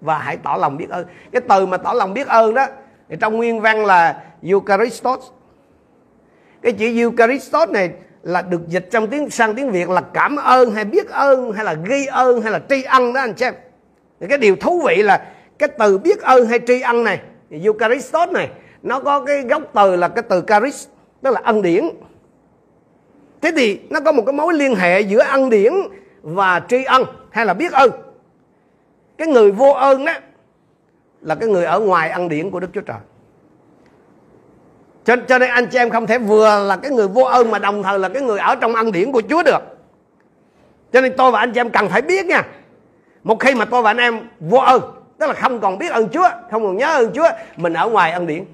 [0.00, 1.06] Và hãy tỏ lòng biết ơn.
[1.32, 2.66] Cái từ mà tỏ lòng biết ơn đó,
[3.08, 5.20] thì trong nguyên văn là Eucharistos.
[6.62, 7.90] Cái chữ Eucharistos này
[8.22, 11.64] là được dịch trong tiếng, sang tiếng Việt là cảm ơn hay biết ơn hay
[11.64, 13.54] là ghi ơn hay là tri ân đó anh xem
[14.22, 15.26] thì cái điều thú vị là
[15.58, 18.48] cái từ biết ơn hay tri ân này Eucharistos này
[18.82, 20.86] nó có cái gốc từ là cái từ charis
[21.22, 21.88] tức là ân điển.
[23.40, 25.72] Thế thì nó có một cái mối liên hệ giữa ân điển
[26.22, 27.90] và tri ân hay là biết ơn.
[29.18, 30.12] Cái người vô ơn đó
[31.20, 32.98] là cái người ở ngoài ân điển của Đức Chúa Trời.
[35.04, 37.58] Cho, cho nên anh chị em không thể vừa là cái người vô ơn mà
[37.58, 39.60] đồng thời là cái người ở trong ân điển của Chúa được.
[40.92, 42.44] Cho nên tôi và anh chị em cần phải biết nha
[43.24, 44.82] một khi mà tôi và anh em vô ơn,
[45.18, 48.12] tức là không còn biết ơn Chúa, không còn nhớ ơn Chúa, mình ở ngoài
[48.12, 48.44] ân điển.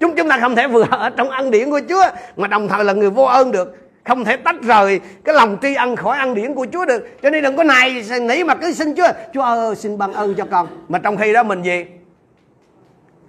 [0.00, 2.04] Chúng chúng ta không thể vừa ở trong ân điển của Chúa,
[2.36, 3.76] mà đồng thời là người vô ơn được.
[4.04, 7.08] Không thể tách rời cái lòng tri ân khỏi ăn điển của Chúa được.
[7.22, 10.34] Cho nên đừng có này nghĩ mà cứ xin Chúa Chúa ơi, xin ban ơn
[10.34, 10.66] cho con.
[10.88, 11.86] Mà trong khi đó mình gì?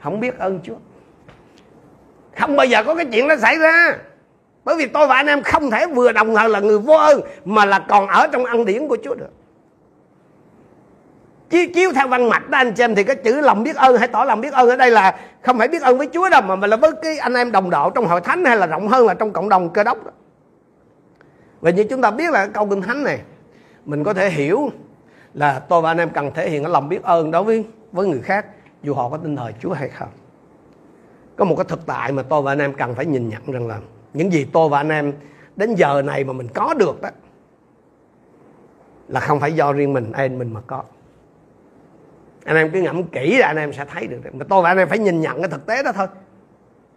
[0.04, 0.76] Không biết ơn Chúa.
[2.40, 3.98] Không bao giờ có cái chuyện đó xảy ra.
[4.64, 7.22] Bởi vì tôi và anh em không thể vừa đồng thời là người vô ơn,
[7.46, 9.30] mà là còn ở trong ăn điển của Chúa được
[11.50, 13.98] chiếu, chiếu theo văn mạch đó anh chị em thì cái chữ lòng biết ơn
[13.98, 16.42] hay tỏ lòng biết ơn ở đây là không phải biết ơn với Chúa đâu
[16.42, 18.88] mà, mà là với cái anh em đồng đội trong hội thánh hay là rộng
[18.88, 20.12] hơn là trong cộng đồng cơ đốc đó.
[21.62, 23.20] Và như chúng ta biết là câu kinh thánh này
[23.86, 24.70] mình có thể hiểu
[25.34, 28.08] là tôi và anh em cần thể hiện cái lòng biết ơn đối với với
[28.08, 28.46] người khác
[28.84, 30.10] dù họ có tin lời Chúa hay không.
[31.36, 33.68] Có một cái thực tại mà tôi và anh em cần phải nhìn nhận rằng
[33.68, 33.78] là
[34.14, 35.14] những gì tôi và anh em
[35.56, 37.10] đến giờ này mà mình có được đó
[39.08, 40.84] là không phải do riêng mình anh mình mà có
[42.48, 44.18] anh em cứ ngẫm kỹ là anh em sẽ thấy được.
[44.34, 46.08] Mà tôi và anh em phải nhìn nhận cái thực tế đó thôi.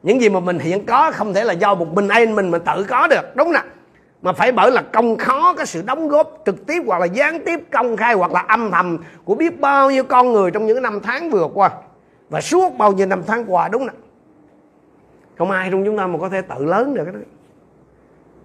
[0.02, 2.62] Những gì mà mình hiện có không thể là do một mình anh mình mình
[2.66, 3.62] tự có được, đúng nè
[4.22, 7.44] mà phải bởi là công khó, cái sự đóng góp trực tiếp hoặc là gián
[7.44, 10.82] tiếp công khai hoặc là âm thầm của biết bao nhiêu con người trong những
[10.82, 11.70] năm tháng vừa qua.
[12.28, 13.92] Và suốt bao nhiêu năm tháng qua, đúng nè
[15.38, 17.20] không ai trong chúng ta mà có thể tự lớn được cái đó.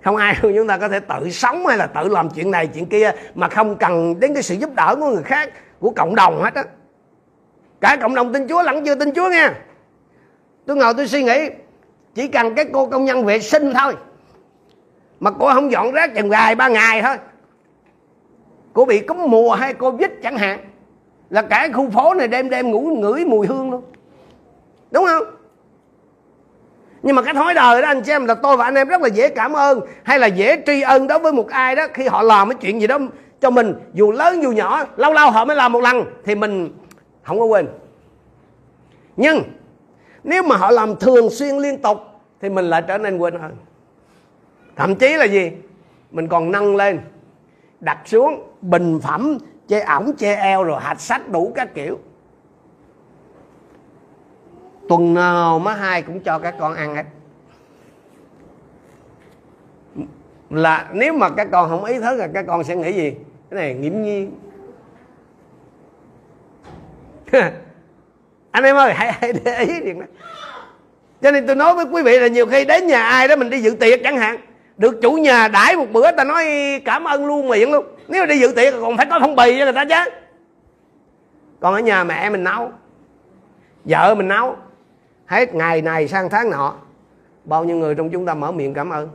[0.04, 2.68] Không ai trong chúng ta có thể tự sống hay là tự làm chuyện này,
[2.68, 6.16] chuyện kia mà không cần đến cái sự giúp đỡ của người khác, của cộng
[6.16, 6.64] đồng hết á
[7.86, 9.50] cả cộng đồng tin chúa lẫn chưa tin chúa nghe.
[10.66, 11.50] Tôi ngồi tôi suy nghĩ,
[12.16, 13.94] chỉ cần cái cô công nhân vệ sinh thôi.
[15.20, 17.16] Mà cô không dọn rác chừng vài ba ngày thôi.
[18.74, 20.60] Cô bị cúm mùa hay cô vít chẳng hạn.
[21.30, 23.84] Là cả khu phố này đêm đêm ngủ ngửi mùi hương luôn.
[24.92, 25.24] Đúng không?
[27.04, 29.02] Nhưng mà cái thói đời đó anh chị em, là tôi và anh em rất
[29.02, 32.08] là dễ cảm ơn hay là dễ tri ân đối với một ai đó khi
[32.08, 32.98] họ làm cái chuyện gì đó
[33.42, 33.74] cho mình.
[33.94, 36.70] Dù lớn dù nhỏ, lâu lâu họ mới làm một lần thì mình
[37.26, 37.68] không có quên.
[39.18, 39.44] Nhưng,
[40.24, 41.98] nếu mà họ làm thường xuyên liên tục,
[42.42, 43.56] thì mình lại trở nên quên hơn.
[44.76, 45.52] Thậm chí là gì?
[46.12, 47.00] Mình còn nâng lên,
[47.80, 52.00] đặt xuống bình phẩm, che ổng, che eo, rồi hạch sách đủ các kiểu.
[54.90, 57.06] Tuần nào má hai cũng cho các con ăn hết.
[60.50, 63.12] Là, nếu mà các con không ý thức là các con sẽ nghĩ gì?
[63.50, 64.32] Cái này nghiễm nhiên.
[68.52, 70.06] anh em ơi hãy, hãy để ý điều đó.
[71.22, 73.50] Cho nên tôi nói với quý vị là nhiều khi đến nhà ai đó mình
[73.50, 74.38] đi dự tiệc chẳng hạn
[74.78, 76.46] được chủ nhà đãi một bữa ta nói
[76.86, 77.86] cảm ơn luôn miệng luôn.
[78.08, 80.12] Nếu đi dự tiệc còn phải có phong bì cho người ta chứ.
[81.60, 82.72] Còn ở nhà mẹ mình nấu
[83.86, 84.56] vợ mình nấu
[85.26, 86.76] hết ngày này sang tháng nọ
[87.44, 89.10] bao nhiêu người trong chúng ta mở miệng cảm ơn?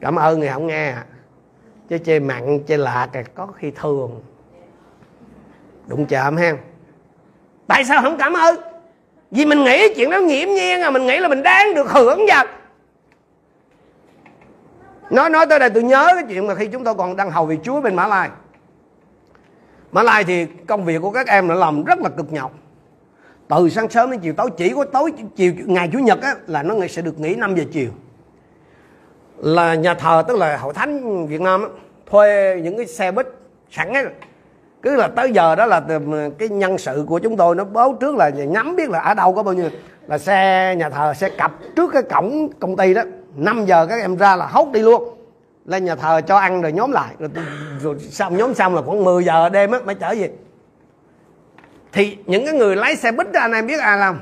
[0.00, 1.04] Cảm ơn người không nghe à.
[1.88, 4.20] chứ chê mặn chê lạ có khi thường
[5.88, 6.56] đụng chạm ha.
[7.66, 8.56] Tại sao không cảm ơn?
[9.30, 12.18] Vì mình nghĩ chuyện đó nghiễm nhiên à mình nghĩ là mình đang được hưởng
[12.28, 12.46] vậy.
[15.10, 17.46] nói nói tới đây tôi nhớ cái chuyện mà khi chúng tôi còn đang hầu
[17.46, 18.30] việc chúa bên mã lai.
[19.92, 22.52] Mã lai thì công việc của các em đã làm rất là cực nhọc.
[23.48, 26.62] Từ sáng sớm đến chiều tối chỉ có tối chiều ngày chủ nhật á, là
[26.62, 27.90] nó sẽ được nghỉ 5 giờ chiều.
[29.36, 31.68] Là nhà thờ tức là hội thánh Việt Nam á,
[32.10, 33.26] thuê những cái xe buýt
[33.70, 34.04] sẵn ấy,
[34.82, 35.82] cứ là tới giờ đó là
[36.38, 39.34] cái nhân sự của chúng tôi nó báo trước là nhắm biết là ở đâu
[39.34, 39.70] có bao nhiêu.
[40.06, 43.02] Là xe nhà thờ sẽ cặp trước cái cổng công ty đó.
[43.36, 45.14] 5 giờ các em ra là hốt đi luôn.
[45.64, 47.14] Lên nhà thờ cho ăn rồi nhóm lại.
[47.18, 47.30] Rồi,
[47.80, 50.30] rồi xong nhóm xong là khoảng 10 giờ đêm á mới trở về.
[51.92, 54.20] Thì những cái người lái xe bít đó anh em biết ai làm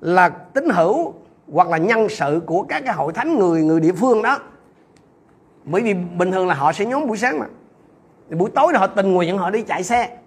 [0.00, 1.14] là tín hữu
[1.52, 4.38] hoặc là nhân sự của các cái hội thánh người người địa phương đó.
[5.64, 7.46] Bởi vì bình thường là họ sẽ nhóm buổi sáng mà
[8.30, 10.18] thì buổi tối là họ tình nguyện họ đi chạy xe.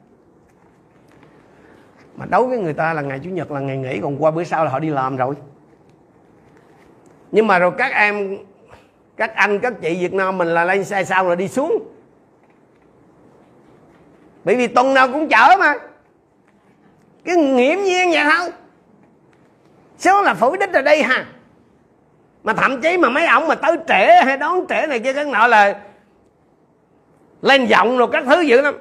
[2.16, 4.44] Mà đối với người ta là ngày chủ nhật là ngày nghỉ, còn qua bữa
[4.44, 5.36] sau là họ đi làm rồi.
[7.32, 8.38] Nhưng mà rồi các em,
[9.18, 11.88] các anh, các chị việt nam mình là lên xe sau rồi đi xuống.
[14.44, 15.74] Bởi vì tuần nào cũng chở mà.
[17.24, 18.52] Cái nghiễm nhiên vậy thôi
[19.98, 21.26] số là phủ đích ở đây ha
[22.44, 25.26] mà thậm chí mà mấy ông mà tới trễ hay đón trễ này kia cái
[25.26, 25.80] nọ là
[27.42, 28.76] lên giọng rồi các thứ dữ lắm.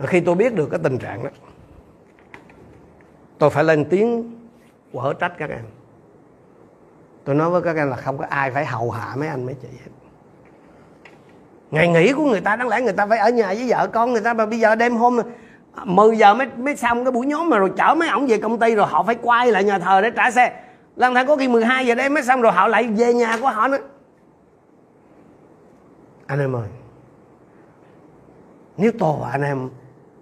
[0.00, 1.30] Khi tôi biết được cái tình trạng đó,
[3.38, 4.38] tôi phải lên tiếng
[4.92, 5.64] quở trách các em.
[7.24, 9.54] Tôi nói với các em là không có ai phải hầu hạ mấy anh mấy
[9.62, 9.90] chị hết.
[11.70, 14.12] Ngày nghỉ của người ta, đáng lẽ người ta phải ở nhà với vợ con
[14.12, 15.20] người ta, mà bây giờ đêm hôm
[15.84, 18.58] 10 giờ mới mới xong cái buổi nhóm mà rồi chở mấy ổng về công
[18.58, 20.62] ty rồi họ phải quay lại nhà thờ để trả xe.
[20.96, 23.48] Lần thang có khi 12 giờ đêm mới xong rồi họ lại về nhà của
[23.48, 23.78] họ nữa
[26.26, 26.68] anh em ơi,
[28.76, 29.70] nếu tôi và anh em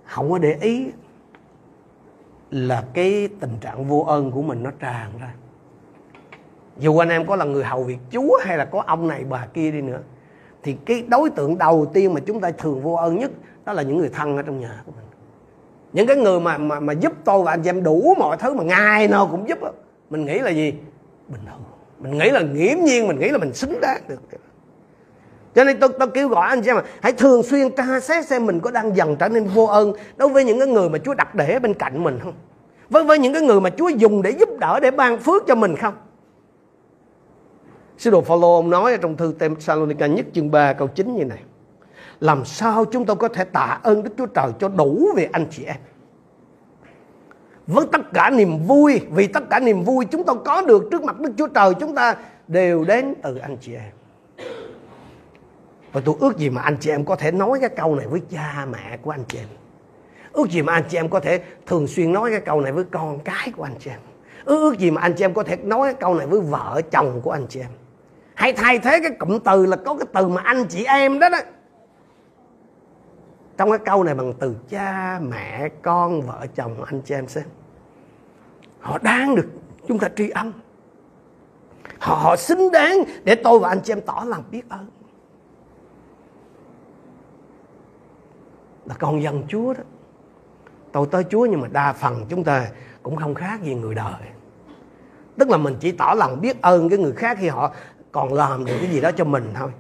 [0.05, 0.91] không có để ý
[2.51, 5.35] là cái tình trạng vô ơn của mình nó tràn ra.
[6.79, 9.47] Dù anh em có là người hầu việc chúa hay là có ông này, bà
[9.47, 10.01] kia đi nữa,
[10.63, 13.31] thì cái đối tượng đầu tiên mà chúng ta thường vô ơn nhất
[13.65, 15.05] đó là những người thân ở trong nhà của mình.
[15.93, 18.63] Những cái người mà mà mà giúp tôi và anh em đủ mọi thứ mà
[18.65, 19.59] ngày nào cũng giúp
[20.11, 20.75] mình nghĩ là gì?
[21.29, 21.63] Bình thường.
[21.99, 24.21] Mình nghĩ là nghiễm nhiên, mình nghĩ là mình xứng đáng được
[25.55, 28.47] cho nên tôi, tôi kêu gọi anh chị em hãy thường xuyên tra xét xem
[28.47, 31.15] mình có đang dần trở nên vô ơn đối với những cái người mà Chúa
[31.15, 32.33] đặt để bên cạnh mình không
[32.91, 35.55] với với những cái người mà Chúa dùng để giúp đỡ để ban phước cho
[35.55, 35.95] mình không
[37.99, 41.39] Sứ đồ Phaolô ông nói trong thư Thessalonica nhất chương 3 câu 9 như này.
[42.21, 45.47] Làm sao chúng tôi có thể tạ ơn Đức Chúa Trời cho đủ về anh
[45.51, 45.77] chị em?
[47.67, 51.05] Với tất cả niềm vui, vì tất cả niềm vui chúng tôi có được trước
[51.05, 52.17] mặt Đức Chúa Trời chúng ta
[52.49, 53.91] đều đến từ anh chị em.
[55.93, 58.21] Và tôi ước gì mà anh chị em có thể nói cái câu này với
[58.31, 59.49] cha mẹ của anh chị em.
[60.33, 62.85] Ước gì mà anh chị em có thể thường xuyên nói cái câu này với
[62.85, 64.01] con cái của anh chị em.
[64.45, 66.81] Ước, ước gì mà anh chị em có thể nói cái câu này với vợ
[66.91, 67.71] chồng của anh chị em.
[68.35, 71.29] Hãy thay thế cái cụm từ là có cái từ mà anh chị em đó
[71.29, 71.39] đó.
[73.57, 77.45] Trong cái câu này bằng từ cha mẹ con vợ chồng anh chị em xem.
[78.81, 79.47] Họ đáng được
[79.89, 80.53] chúng ta tri ân.
[81.99, 84.87] Họ, họ xứng đáng để tôi và anh chị em tỏ lòng biết ơn.
[88.91, 89.83] Là con dân Chúa đó.
[90.93, 92.67] Tôi tới Chúa nhưng mà đa phần chúng ta
[93.03, 94.23] cũng không khác gì người đời.
[95.39, 97.71] Tức là mình chỉ tỏ lòng biết ơn cái người khác khi họ
[98.13, 99.71] còn làm được cái gì đó cho mình thôi.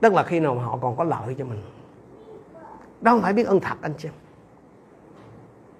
[0.00, 1.62] Tức là khi nào họ còn có lợi cho mình.
[3.00, 4.08] Đó không phải biết ơn thật anh chị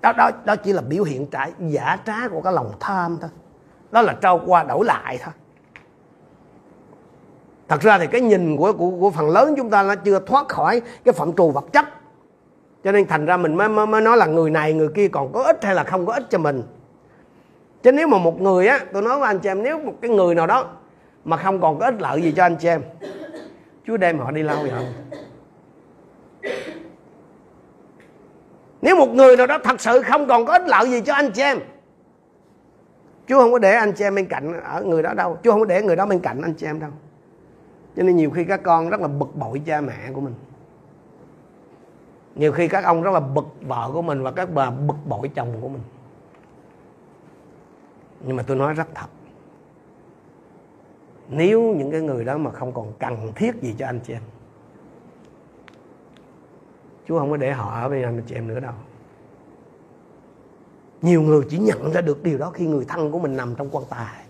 [0.02, 3.30] đó đó đó chỉ là biểu hiện trải giả trá của cái lòng tham thôi.
[3.90, 5.34] Đó là trao qua đổi lại thôi.
[7.68, 10.48] Thật ra thì cái nhìn của của, của phần lớn chúng ta nó chưa thoát
[10.48, 12.01] khỏi cái phạm trù vật chất
[12.84, 15.32] cho nên thành ra mình mới, mới, mới nói là người này người kia còn
[15.32, 16.62] có ích hay là không có ích cho mình.
[17.82, 20.10] Chứ nếu mà một người á tôi nói với anh chị em nếu một cái
[20.10, 20.66] người nào đó
[21.24, 22.82] mà không còn có ích lợi gì cho anh chị em
[23.86, 24.72] Chúa đem họ đi lau vậy
[28.82, 31.30] Nếu một người nào đó thật sự không còn có ích lợi gì cho anh
[31.30, 31.58] chị em
[33.28, 35.38] Chúa không có để anh chị em bên cạnh ở người đó đâu.
[35.44, 36.90] Chúa không có để người đó bên cạnh anh chị em đâu.
[37.96, 40.34] Cho nên nhiều khi các con rất là bực bội cha mẹ của mình
[42.34, 45.30] nhiều khi các ông rất là bực vợ của mình và các bà bực bội
[45.34, 45.82] chồng của mình.
[48.26, 49.06] Nhưng mà tôi nói rất thật.
[51.28, 54.22] Nếu những cái người đó mà không còn cần thiết gì cho anh chị em,
[57.08, 58.74] Chúa không có để họ ở bên anh chị em nữa đâu.
[61.02, 63.68] Nhiều người chỉ nhận ra được điều đó khi người thân của mình nằm trong
[63.72, 64.24] quan tài.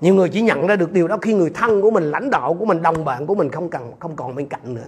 [0.00, 2.54] Nhiều người chỉ nhận ra được điều đó khi người thân của mình, lãnh đạo
[2.54, 4.86] của mình, đồng bạn của mình không cần, không còn bên cạnh nữa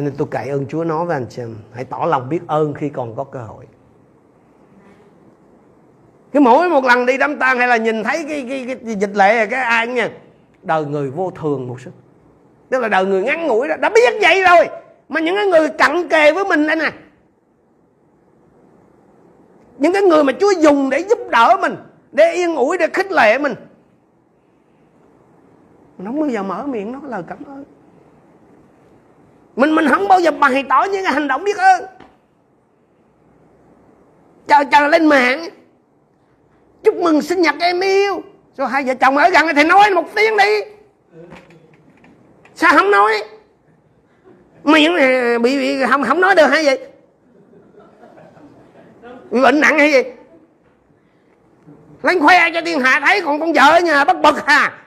[0.00, 2.74] nên tôi cậy ơn Chúa nói với anh chị em hãy tỏ lòng biết ơn
[2.74, 3.64] khi còn có cơ hội.
[6.32, 8.94] Cái mỗi một lần đi đám tang hay là nhìn thấy cái cái, cái, cái
[8.94, 10.10] dịch lệ cái ai nha
[10.62, 11.90] đời người vô thường một sức
[12.68, 14.68] tức là đời người ngắn ngủi đó đã biết vậy rồi
[15.08, 16.92] mà những cái người cận kề với mình đây nè.
[19.78, 21.76] Những cái người mà Chúa dùng để giúp đỡ mình
[22.12, 23.54] để yên ủi để khích lệ mình.
[25.98, 27.64] Nó không bao giờ mở miệng nói lời cảm ơn
[29.56, 31.84] mình mình không bao giờ bày tỏ những cái hành động biết ơn.
[34.46, 35.48] Chờ chờ lên mạng.
[36.84, 38.22] Chúc mừng sinh nhật em yêu.
[38.56, 40.60] Rồi hai vợ chồng ở gần thì nói một tiếng đi.
[42.54, 43.12] Sao không nói?
[44.64, 44.96] Miệng
[45.42, 46.74] bị, bị không không nói được hay gì?
[49.30, 50.02] Bị bệnh nặng hay gì?
[52.02, 54.78] Lên khoe cho thiên hạ thấy còn con vợ ở nhà bất bực à.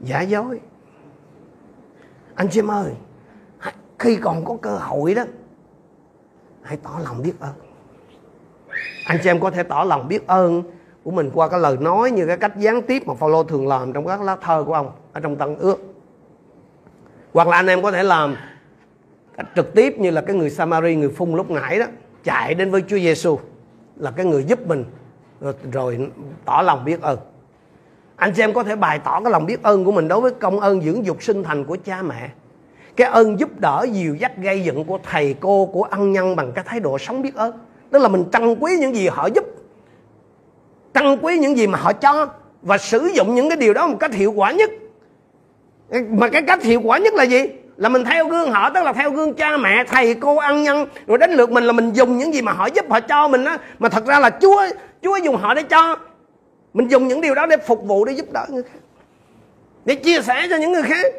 [0.00, 0.60] Giả dối
[2.36, 2.92] anh chị em ơi
[3.98, 5.24] khi còn có cơ hội đó
[6.62, 7.52] hãy tỏ lòng biết ơn.
[9.06, 10.62] Anh chị em có thể tỏ lòng biết ơn
[11.02, 13.92] của mình qua cái lời nói như cái cách gián tiếp mà Phaolô thường làm
[13.92, 15.78] trong các lá thơ của ông ở trong Tân Ước.
[17.32, 18.36] Hoặc là anh em có thể làm
[19.36, 21.86] cách trực tiếp như là cái người Samari người phun lúc nãy đó
[22.24, 23.38] chạy đến với Chúa Giêsu
[23.96, 24.84] là cái người giúp mình
[25.40, 26.10] rồi, rồi
[26.44, 27.18] tỏ lòng biết ơn
[28.16, 30.30] anh chị em có thể bày tỏ cái lòng biết ơn của mình đối với
[30.30, 32.28] công ơn dưỡng dục sinh thành của cha mẹ.
[32.96, 36.52] Cái ơn giúp đỡ dìu dắt gây dựng của thầy cô, của ân nhân bằng
[36.52, 37.52] cái thái độ sống biết ơn.
[37.90, 39.44] Tức là mình trân quý những gì họ giúp,
[40.94, 42.28] trân quý những gì mà họ cho,
[42.62, 44.70] và sử dụng những cái điều đó một cách hiệu quả nhất.
[46.08, 47.44] Mà cái cách hiệu quả nhất là gì?
[47.76, 50.86] Là mình theo gương họ, tức là theo gương cha mẹ, thầy cô, ân nhân.
[51.06, 53.44] Rồi đến lượt mình là mình dùng những gì mà họ giúp, họ cho mình
[53.44, 53.58] á.
[53.78, 54.62] Mà thật ra là chúa
[55.02, 55.96] chúa dùng họ để cho
[56.76, 58.78] mình dùng những điều đó để phục vụ để giúp đỡ người khác.
[59.84, 61.12] Để chia sẻ cho những người khác.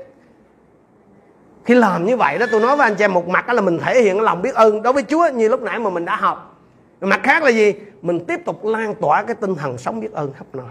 [1.65, 3.61] Khi làm như vậy đó tôi nói với anh chị em một mặt đó là
[3.61, 5.29] mình thể hiện lòng biết ơn đối với chúa.
[5.33, 6.61] Như lúc nãy mà mình đã học.
[7.01, 7.73] Mặt khác là gì?
[8.01, 10.65] Mình tiếp tục lan tỏa cái tinh thần sống biết ơn khắp nơi.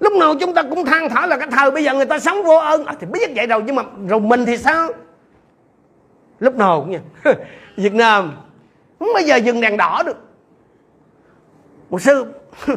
[0.00, 2.42] Lúc nào chúng ta cũng than thở là cái thời bây giờ người ta sống
[2.42, 2.84] vô ơn.
[2.84, 4.88] À, thì biết vậy rồi nhưng mà rồi mình thì sao?
[6.38, 7.00] Lúc nào cũng nha
[7.76, 8.32] Việt Nam
[8.98, 10.16] không bao giờ dừng đèn đỏ được
[11.94, 12.26] một sư,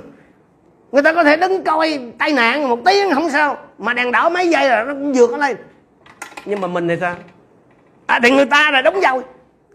[0.92, 4.30] người ta có thể đứng coi tai nạn một tiếng không sao, mà đèn đỏ
[4.30, 5.58] mấy giây là nó cũng vượt lên.
[6.46, 7.16] Nhưng mà mình thì sao?
[8.06, 9.24] À thì người ta là đúng rồi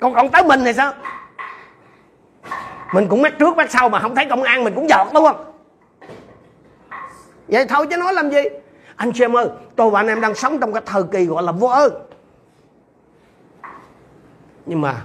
[0.01, 0.93] còn còn tới mình thì sao?
[2.95, 5.25] Mình cũng mắt trước mắt sau mà không thấy công an, mình cũng giọt, đúng
[5.25, 5.45] không?
[7.49, 8.43] Vậy thôi chứ nói làm gì?
[8.97, 11.43] Anh chị em ơi, tôi và anh em đang sống trong cái thời kỳ gọi
[11.43, 11.93] là vô ơn.
[14.67, 15.03] Nhưng mà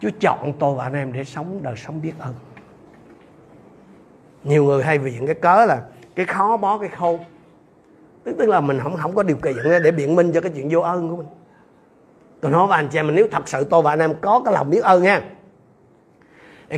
[0.00, 2.34] Chúa chọn tôi và anh em để sống đời sống biết ơn
[4.44, 5.82] nhiều người hay viện cái cớ là
[6.14, 7.20] cái khó bó cái khôn.
[8.24, 10.68] Tức tức là mình không không có điều kiện để biện minh cho cái chuyện
[10.70, 11.26] vô ơn của mình.
[12.40, 14.42] Tôi nói với anh chị em mình nếu thật sự tôi và anh em có
[14.44, 15.22] cái lòng biết ơn nha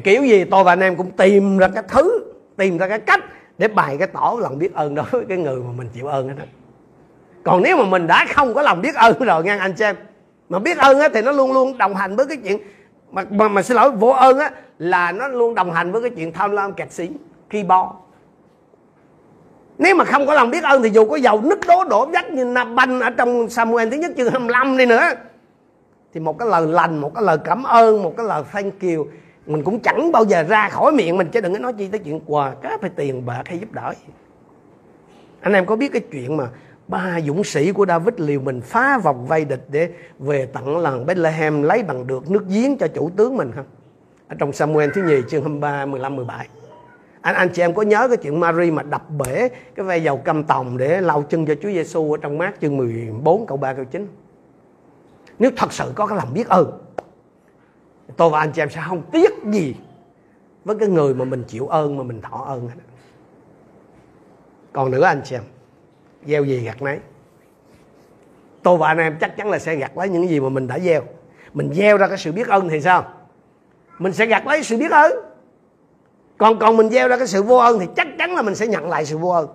[0.04, 3.24] kiểu gì tôi và anh em cũng tìm ra cái thứ tìm ra cái cách
[3.58, 6.28] để bày cái tỏ lòng biết ơn đối với cái người mà mình chịu ơn
[6.28, 6.44] đó
[7.42, 9.96] còn nếu mà mình đã không có lòng biết ơn rồi nha anh chị em
[10.48, 12.58] mà biết ơn á, thì nó luôn luôn đồng hành với cái chuyện
[13.10, 16.10] mà, mà, mà xin lỗi vô ơn á là nó luôn đồng hành với cái
[16.10, 17.10] chuyện tham lam kẹt xí
[17.52, 17.92] khi bo
[19.78, 22.30] nếu mà không có lòng biết ơn thì dù có dầu nứt đố đổ vách
[22.30, 25.02] như Naban ở trong Samuel thứ nhất chương 25 đi nữa
[26.14, 29.06] thì một cái lời lành một cái lời cảm ơn một cái lời thank you
[29.46, 31.98] mình cũng chẳng bao giờ ra khỏi miệng mình chứ đừng có nói chi tới
[31.98, 33.92] chuyện quà cá phải tiền bạc hay giúp đỡ
[35.40, 36.44] anh em có biết cái chuyện mà
[36.88, 41.06] ba dũng sĩ của David liều mình phá vòng vây địch để về tận làng
[41.06, 43.66] Bethlehem lấy bằng được nước giếng cho chủ tướng mình không?
[44.28, 46.48] Ở trong Samuel thứ nhì chương 23, 15, 17.
[47.22, 50.16] Anh anh chị em có nhớ cái chuyện Mary mà đập bể cái ve dầu
[50.16, 53.74] cam tòng để lau chân cho Chúa Giêsu ở trong mát chương 14 câu 3
[53.74, 54.08] câu 9.
[55.38, 56.82] Nếu thật sự có cái lòng biết ơn,
[58.16, 59.74] tôi và anh chị em sẽ không tiếc gì
[60.64, 62.70] với cái người mà mình chịu ơn, mà mình thọ ơn
[64.72, 65.42] còn nữa anh chị em,
[66.26, 66.98] gieo gì gặt nấy.
[68.62, 70.78] Tôi và anh em chắc chắn là sẽ gặt lấy những gì mà mình đã
[70.78, 71.02] gieo.
[71.54, 73.04] Mình gieo ra cái sự biết ơn thì sao?
[73.98, 75.31] Mình sẽ gặt lấy sự biết ơn
[76.42, 78.66] còn còn mình gieo ra cái sự vô ơn thì chắc chắn là mình sẽ
[78.66, 79.48] nhận lại sự vô ơn.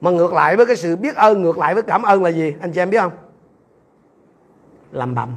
[0.00, 2.54] Mà ngược lại với cái sự biết ơn, ngược lại với cảm ơn là gì?
[2.60, 3.12] Anh chị em biết không?
[4.92, 5.34] Làm bầm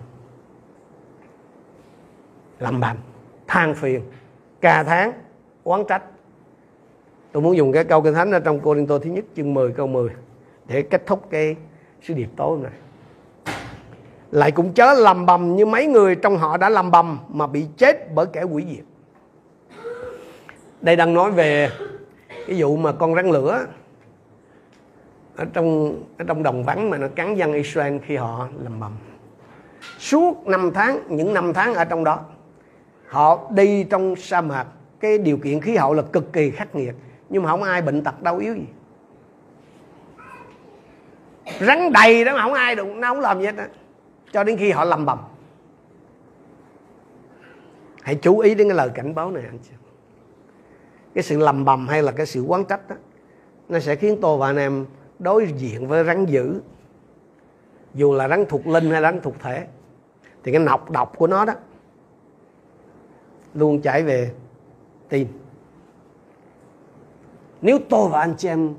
[2.59, 2.97] làm bầm
[3.47, 4.01] than phiền.
[4.61, 5.11] Cà tháng.
[5.63, 6.03] Oán trách.
[7.31, 9.71] Tôi muốn dùng cái câu kinh thánh ở trong cô Tô thứ nhất, chương 10
[9.71, 10.09] câu 10
[10.65, 11.55] để kết thúc cái
[12.01, 12.71] sứ điệp tối này
[14.31, 17.65] lại cũng chớ lầm bầm như mấy người trong họ đã lầm bầm mà bị
[17.77, 18.83] chết bởi kẻ quỷ diệt
[20.83, 21.69] đây đang nói về
[22.47, 23.65] cái vụ mà con rắn lửa
[25.35, 28.91] ở trong ở trong đồng vắng mà nó cắn dân Israel khi họ lầm bầm
[29.99, 32.19] suốt năm tháng, những năm tháng ở trong đó,
[33.07, 34.65] họ đi trong sa mạc.
[34.99, 36.95] Cái điều kiện khí hậu là cực kỳ khắc nghiệt,
[37.29, 38.65] nhưng mà không ai bệnh tật đau yếu gì.
[41.59, 43.63] Rắn đầy đó mà không ai đụng nó không làm gì hết đó.
[44.31, 45.19] cho đến khi họ lầm bầm
[48.01, 49.71] hãy chú ý đến cái lời cảnh báo này, anh chị
[51.13, 52.95] cái sự lầm bầm hay là cái sự quán trách đó
[53.69, 54.85] nó sẽ khiến tôi và anh em
[55.19, 56.61] đối diện với rắn dữ.
[57.93, 59.67] Dù là rắn thuộc linh hay rắn thuộc thể,
[60.43, 61.53] thì cái nọc độc của nó đó
[63.53, 64.31] luôn chảy về
[65.09, 65.27] tim.
[67.61, 68.73] Nếu tôi và anh chị em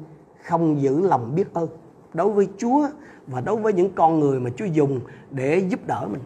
[0.45, 1.69] không giữ lòng biết ơn
[2.15, 2.89] đối với Chúa
[3.27, 6.23] và đối với những con người mà Chúa dùng để giúp đỡ mình,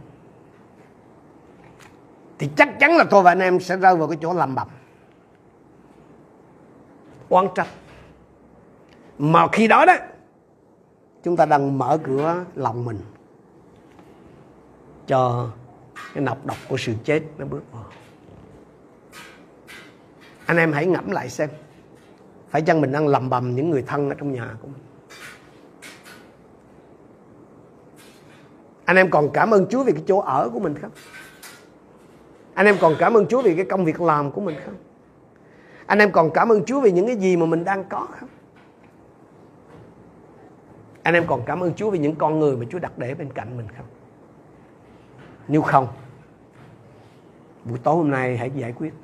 [2.39, 4.69] thì chắc chắn là tôi và anh em sẽ rơi vào cái chỗ làm bầm
[7.29, 7.69] oán trách
[9.19, 9.95] mà khi đó đó,
[11.23, 13.01] chúng ta đang mở cửa lòng mình
[15.07, 15.51] cho
[16.15, 17.85] cái nọc độc của sự chết nó bước vào.
[20.47, 21.49] Anh em hãy ngẫm lại xem,
[22.51, 24.83] phải chăng mình đang lầm bầm những người thân ở trong nhà của mình?
[28.85, 30.91] Anh em còn cảm ơn Chúa vì cái chỗ ở của mình không?
[32.55, 34.75] Anh em còn cảm ơn Chúa vì cái công việc làm của mình không?
[35.89, 38.29] Anh em còn cảm ơn Chúa vì những cái gì mà mình đang có không?
[41.03, 43.33] Anh em còn cảm ơn Chúa vì những con người mà Chúa đặt để bên
[43.33, 43.87] cạnh mình không?
[45.49, 45.89] Nếu không,
[47.65, 48.95] buổi tối hôm nay hãy giải quyết.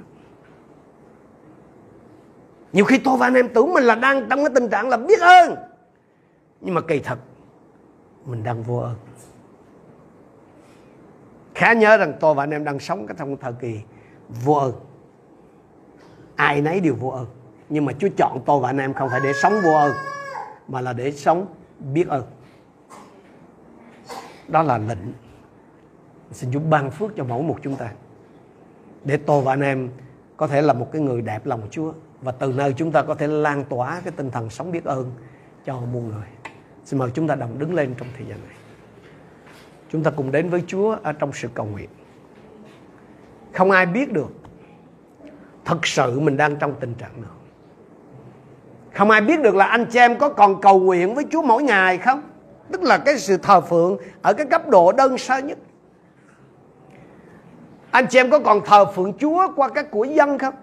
[2.73, 4.97] Nhiều khi tôi và anh em tưởng mình là đang trong cái tình trạng là
[4.97, 5.57] biết ơn,
[6.61, 7.19] nhưng mà kỳ thật,
[8.25, 8.95] mình đang vô ơn.
[11.55, 13.81] Khá nhớ rằng tôi và anh em đang sống trong thời kỳ
[14.45, 14.73] vô ơn
[16.37, 17.27] ai nấy đều vô ơn.
[17.69, 19.93] Nhưng mà Chúa chọn tôi và anh em không phải để sống vô ơn,
[20.69, 21.47] mà là để sống
[21.93, 22.25] biết ơn.
[24.49, 24.99] Đó là lệnh.
[26.33, 27.91] Xin Chúa ban phước cho mỗi một chúng ta,
[29.05, 29.91] để tôi và anh em
[30.37, 33.15] có thể là một cái người đẹp lòng Chúa, và từ nơi chúng ta có
[33.15, 35.13] thể lan tỏa cái tinh thần sống biết ơn
[35.65, 36.27] cho muôn người.
[36.85, 38.57] Xin mời chúng ta đồng đứng lên trong thời gian này.
[39.91, 41.89] Chúng ta cùng đến với Chúa ở trong sự cầu nguyện.
[43.53, 44.33] Không ai biết được
[45.65, 47.31] thật sự mình đang trong tình trạng nào?
[48.95, 51.63] Không ai biết được là anh chị em có còn cầu nguyện với Chúa mỗi
[51.63, 52.23] ngày không?
[52.73, 55.59] Tức là cái sự thờ phượng ở cái cấp độ đơn sơ nhất.
[57.91, 60.55] Anh chị em có còn thờ phượng Chúa qua các của dân không?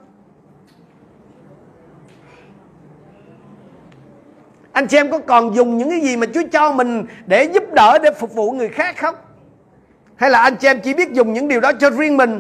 [4.72, 7.64] Anh chị em có còn dùng những cái gì mà Chúa cho mình để giúp
[7.74, 9.16] đỡ, để phục vụ người khác không?
[10.16, 12.40] Hay là anh chị em chỉ biết dùng những điều đó cho riêng mình?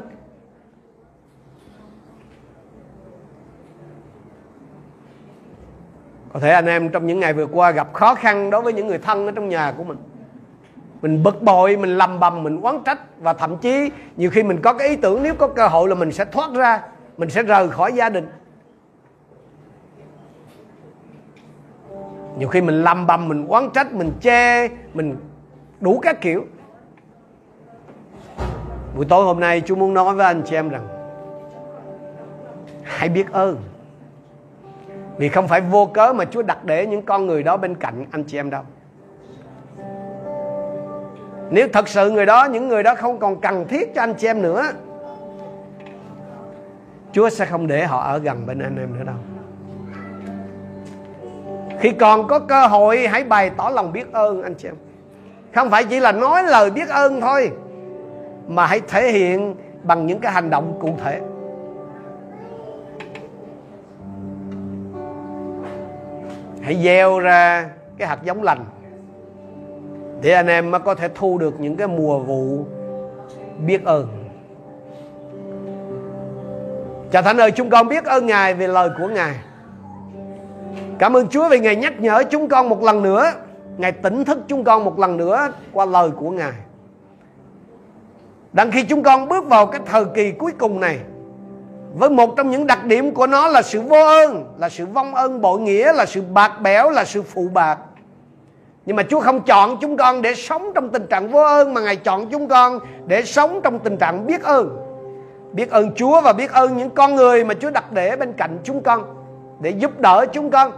[6.33, 8.87] Có thể anh em trong những ngày vừa qua gặp khó khăn đối với những
[8.87, 9.97] người thân ở trong nhà của mình.
[11.01, 14.61] Mình bực bội, mình lầm bầm, mình oán trách và thậm chí nhiều khi mình
[14.61, 16.81] có cái ý tưởng nếu có cơ hội là mình sẽ thoát ra,
[17.17, 18.27] mình sẽ rời khỏi gia đình.
[22.37, 25.15] Nhiều khi mình lầm bầm, mình oán trách, mình chê, mình
[25.79, 26.45] đủ các kiểu.
[28.95, 30.87] Buổi tối hôm nay chú muốn nói với anh chị em rằng,
[32.83, 33.57] hãy biết ơn
[35.17, 38.05] vì không phải vô cớ mà Chúa đặt để những con người đó bên cạnh
[38.11, 38.63] anh chị em đâu.
[41.49, 44.27] Nếu thật sự người đó, Những người đó không còn cần thiết cho anh chị
[44.27, 44.63] em nữa,
[47.11, 49.15] Chúa sẽ không để họ ở gần bên anh em nữa đâu.
[51.79, 54.75] Khi còn có cơ hội, Hãy bày tỏ lòng biết ơn, anh chị em.
[55.55, 57.51] Không phải chỉ là nói lời biết ơn thôi,
[58.47, 61.21] Mà hãy thể hiện Bằng những cái hành động cụ thể.
[66.61, 68.65] Hãy gieo ra cái hạt giống lành
[70.21, 72.65] để anh em có thể thu được những cái mùa vụ
[73.65, 74.07] biết ơn.
[77.11, 79.35] Cha Thánh ơi, chúng con biết ơn Ngài về lời của Ngài.
[80.99, 83.31] Cảm ơn Chúa vì Ngài nhắc nhở chúng con một lần nữa.
[83.77, 86.53] Ngài tỉnh thức chúng con một lần nữa qua lời của Ngài.
[88.53, 90.99] Đang khi chúng con bước vào cái thời kỳ cuối cùng này
[91.93, 95.15] với một trong những đặc điểm của nó là sự vô ơn là sự vong
[95.15, 97.77] ơn bội nghĩa là sự bạc bẽo là sự phụ bạc
[98.85, 101.81] nhưng mà Chúa không chọn chúng con để sống trong tình trạng vô ơn mà
[101.81, 104.77] Ngài chọn chúng con để sống trong tình trạng biết ơn.
[105.53, 108.57] Biết ơn Chúa và biết ơn những con người mà Chúa đặt để bên cạnh
[108.63, 109.03] chúng con
[109.59, 110.71] để giúp đỡ chúng con,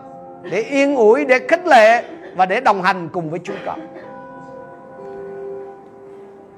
[0.51, 2.03] để yên ủi, để khích lệ
[2.36, 3.80] và để đồng hành cùng với chúng con.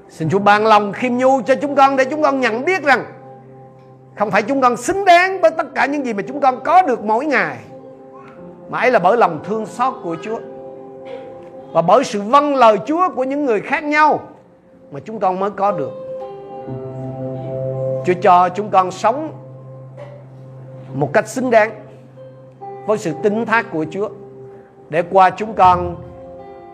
[0.08, 3.04] Xin Chúa ban lòng khiêm nhu cho chúng con để chúng con nhận biết rằng
[4.16, 6.82] không phải chúng con xứng đáng với tất cả những gì mà chúng con có
[6.82, 7.56] được mỗi ngày.
[8.70, 10.38] Mãi là bởi lòng thương xót của Chúa
[11.72, 14.20] và bởi sự vâng lời Chúa của những người khác nhau
[14.90, 15.90] mà chúng con mới có được.
[18.06, 19.32] Chúa cho chúng con sống
[20.94, 21.70] một cách xứng đáng
[22.86, 24.08] với sự tính thác của Chúa,
[24.88, 25.96] để qua chúng con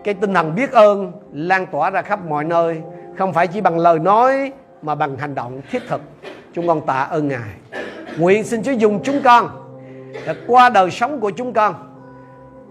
[0.04, 2.80] cái tinh thần biết ơn lan tỏa ra khắp mọi nơi,
[3.18, 6.00] không phải chỉ bằng lời nói mà bằng hành động thiết thực
[6.52, 7.50] chúng con tạ ơn ngài
[8.18, 9.62] nguyện xin chúa dùng chúng con
[10.26, 11.74] để qua đời sống của chúng con,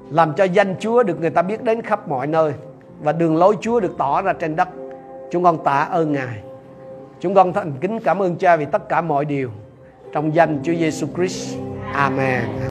[0.10, 2.54] làm cho danh Chúa được người ta biết đến khắp mọi nơi
[3.02, 4.68] và đường lối Chúa được tỏ ra trên đất.
[5.32, 6.40] Chúng con tạ ơn Ngài.
[7.20, 9.50] Chúng con thành kính cảm ơn Cha vì tất cả mọi điều.
[10.14, 11.58] Trong danh Chúa Giêsu Christ.
[11.94, 12.42] Amen.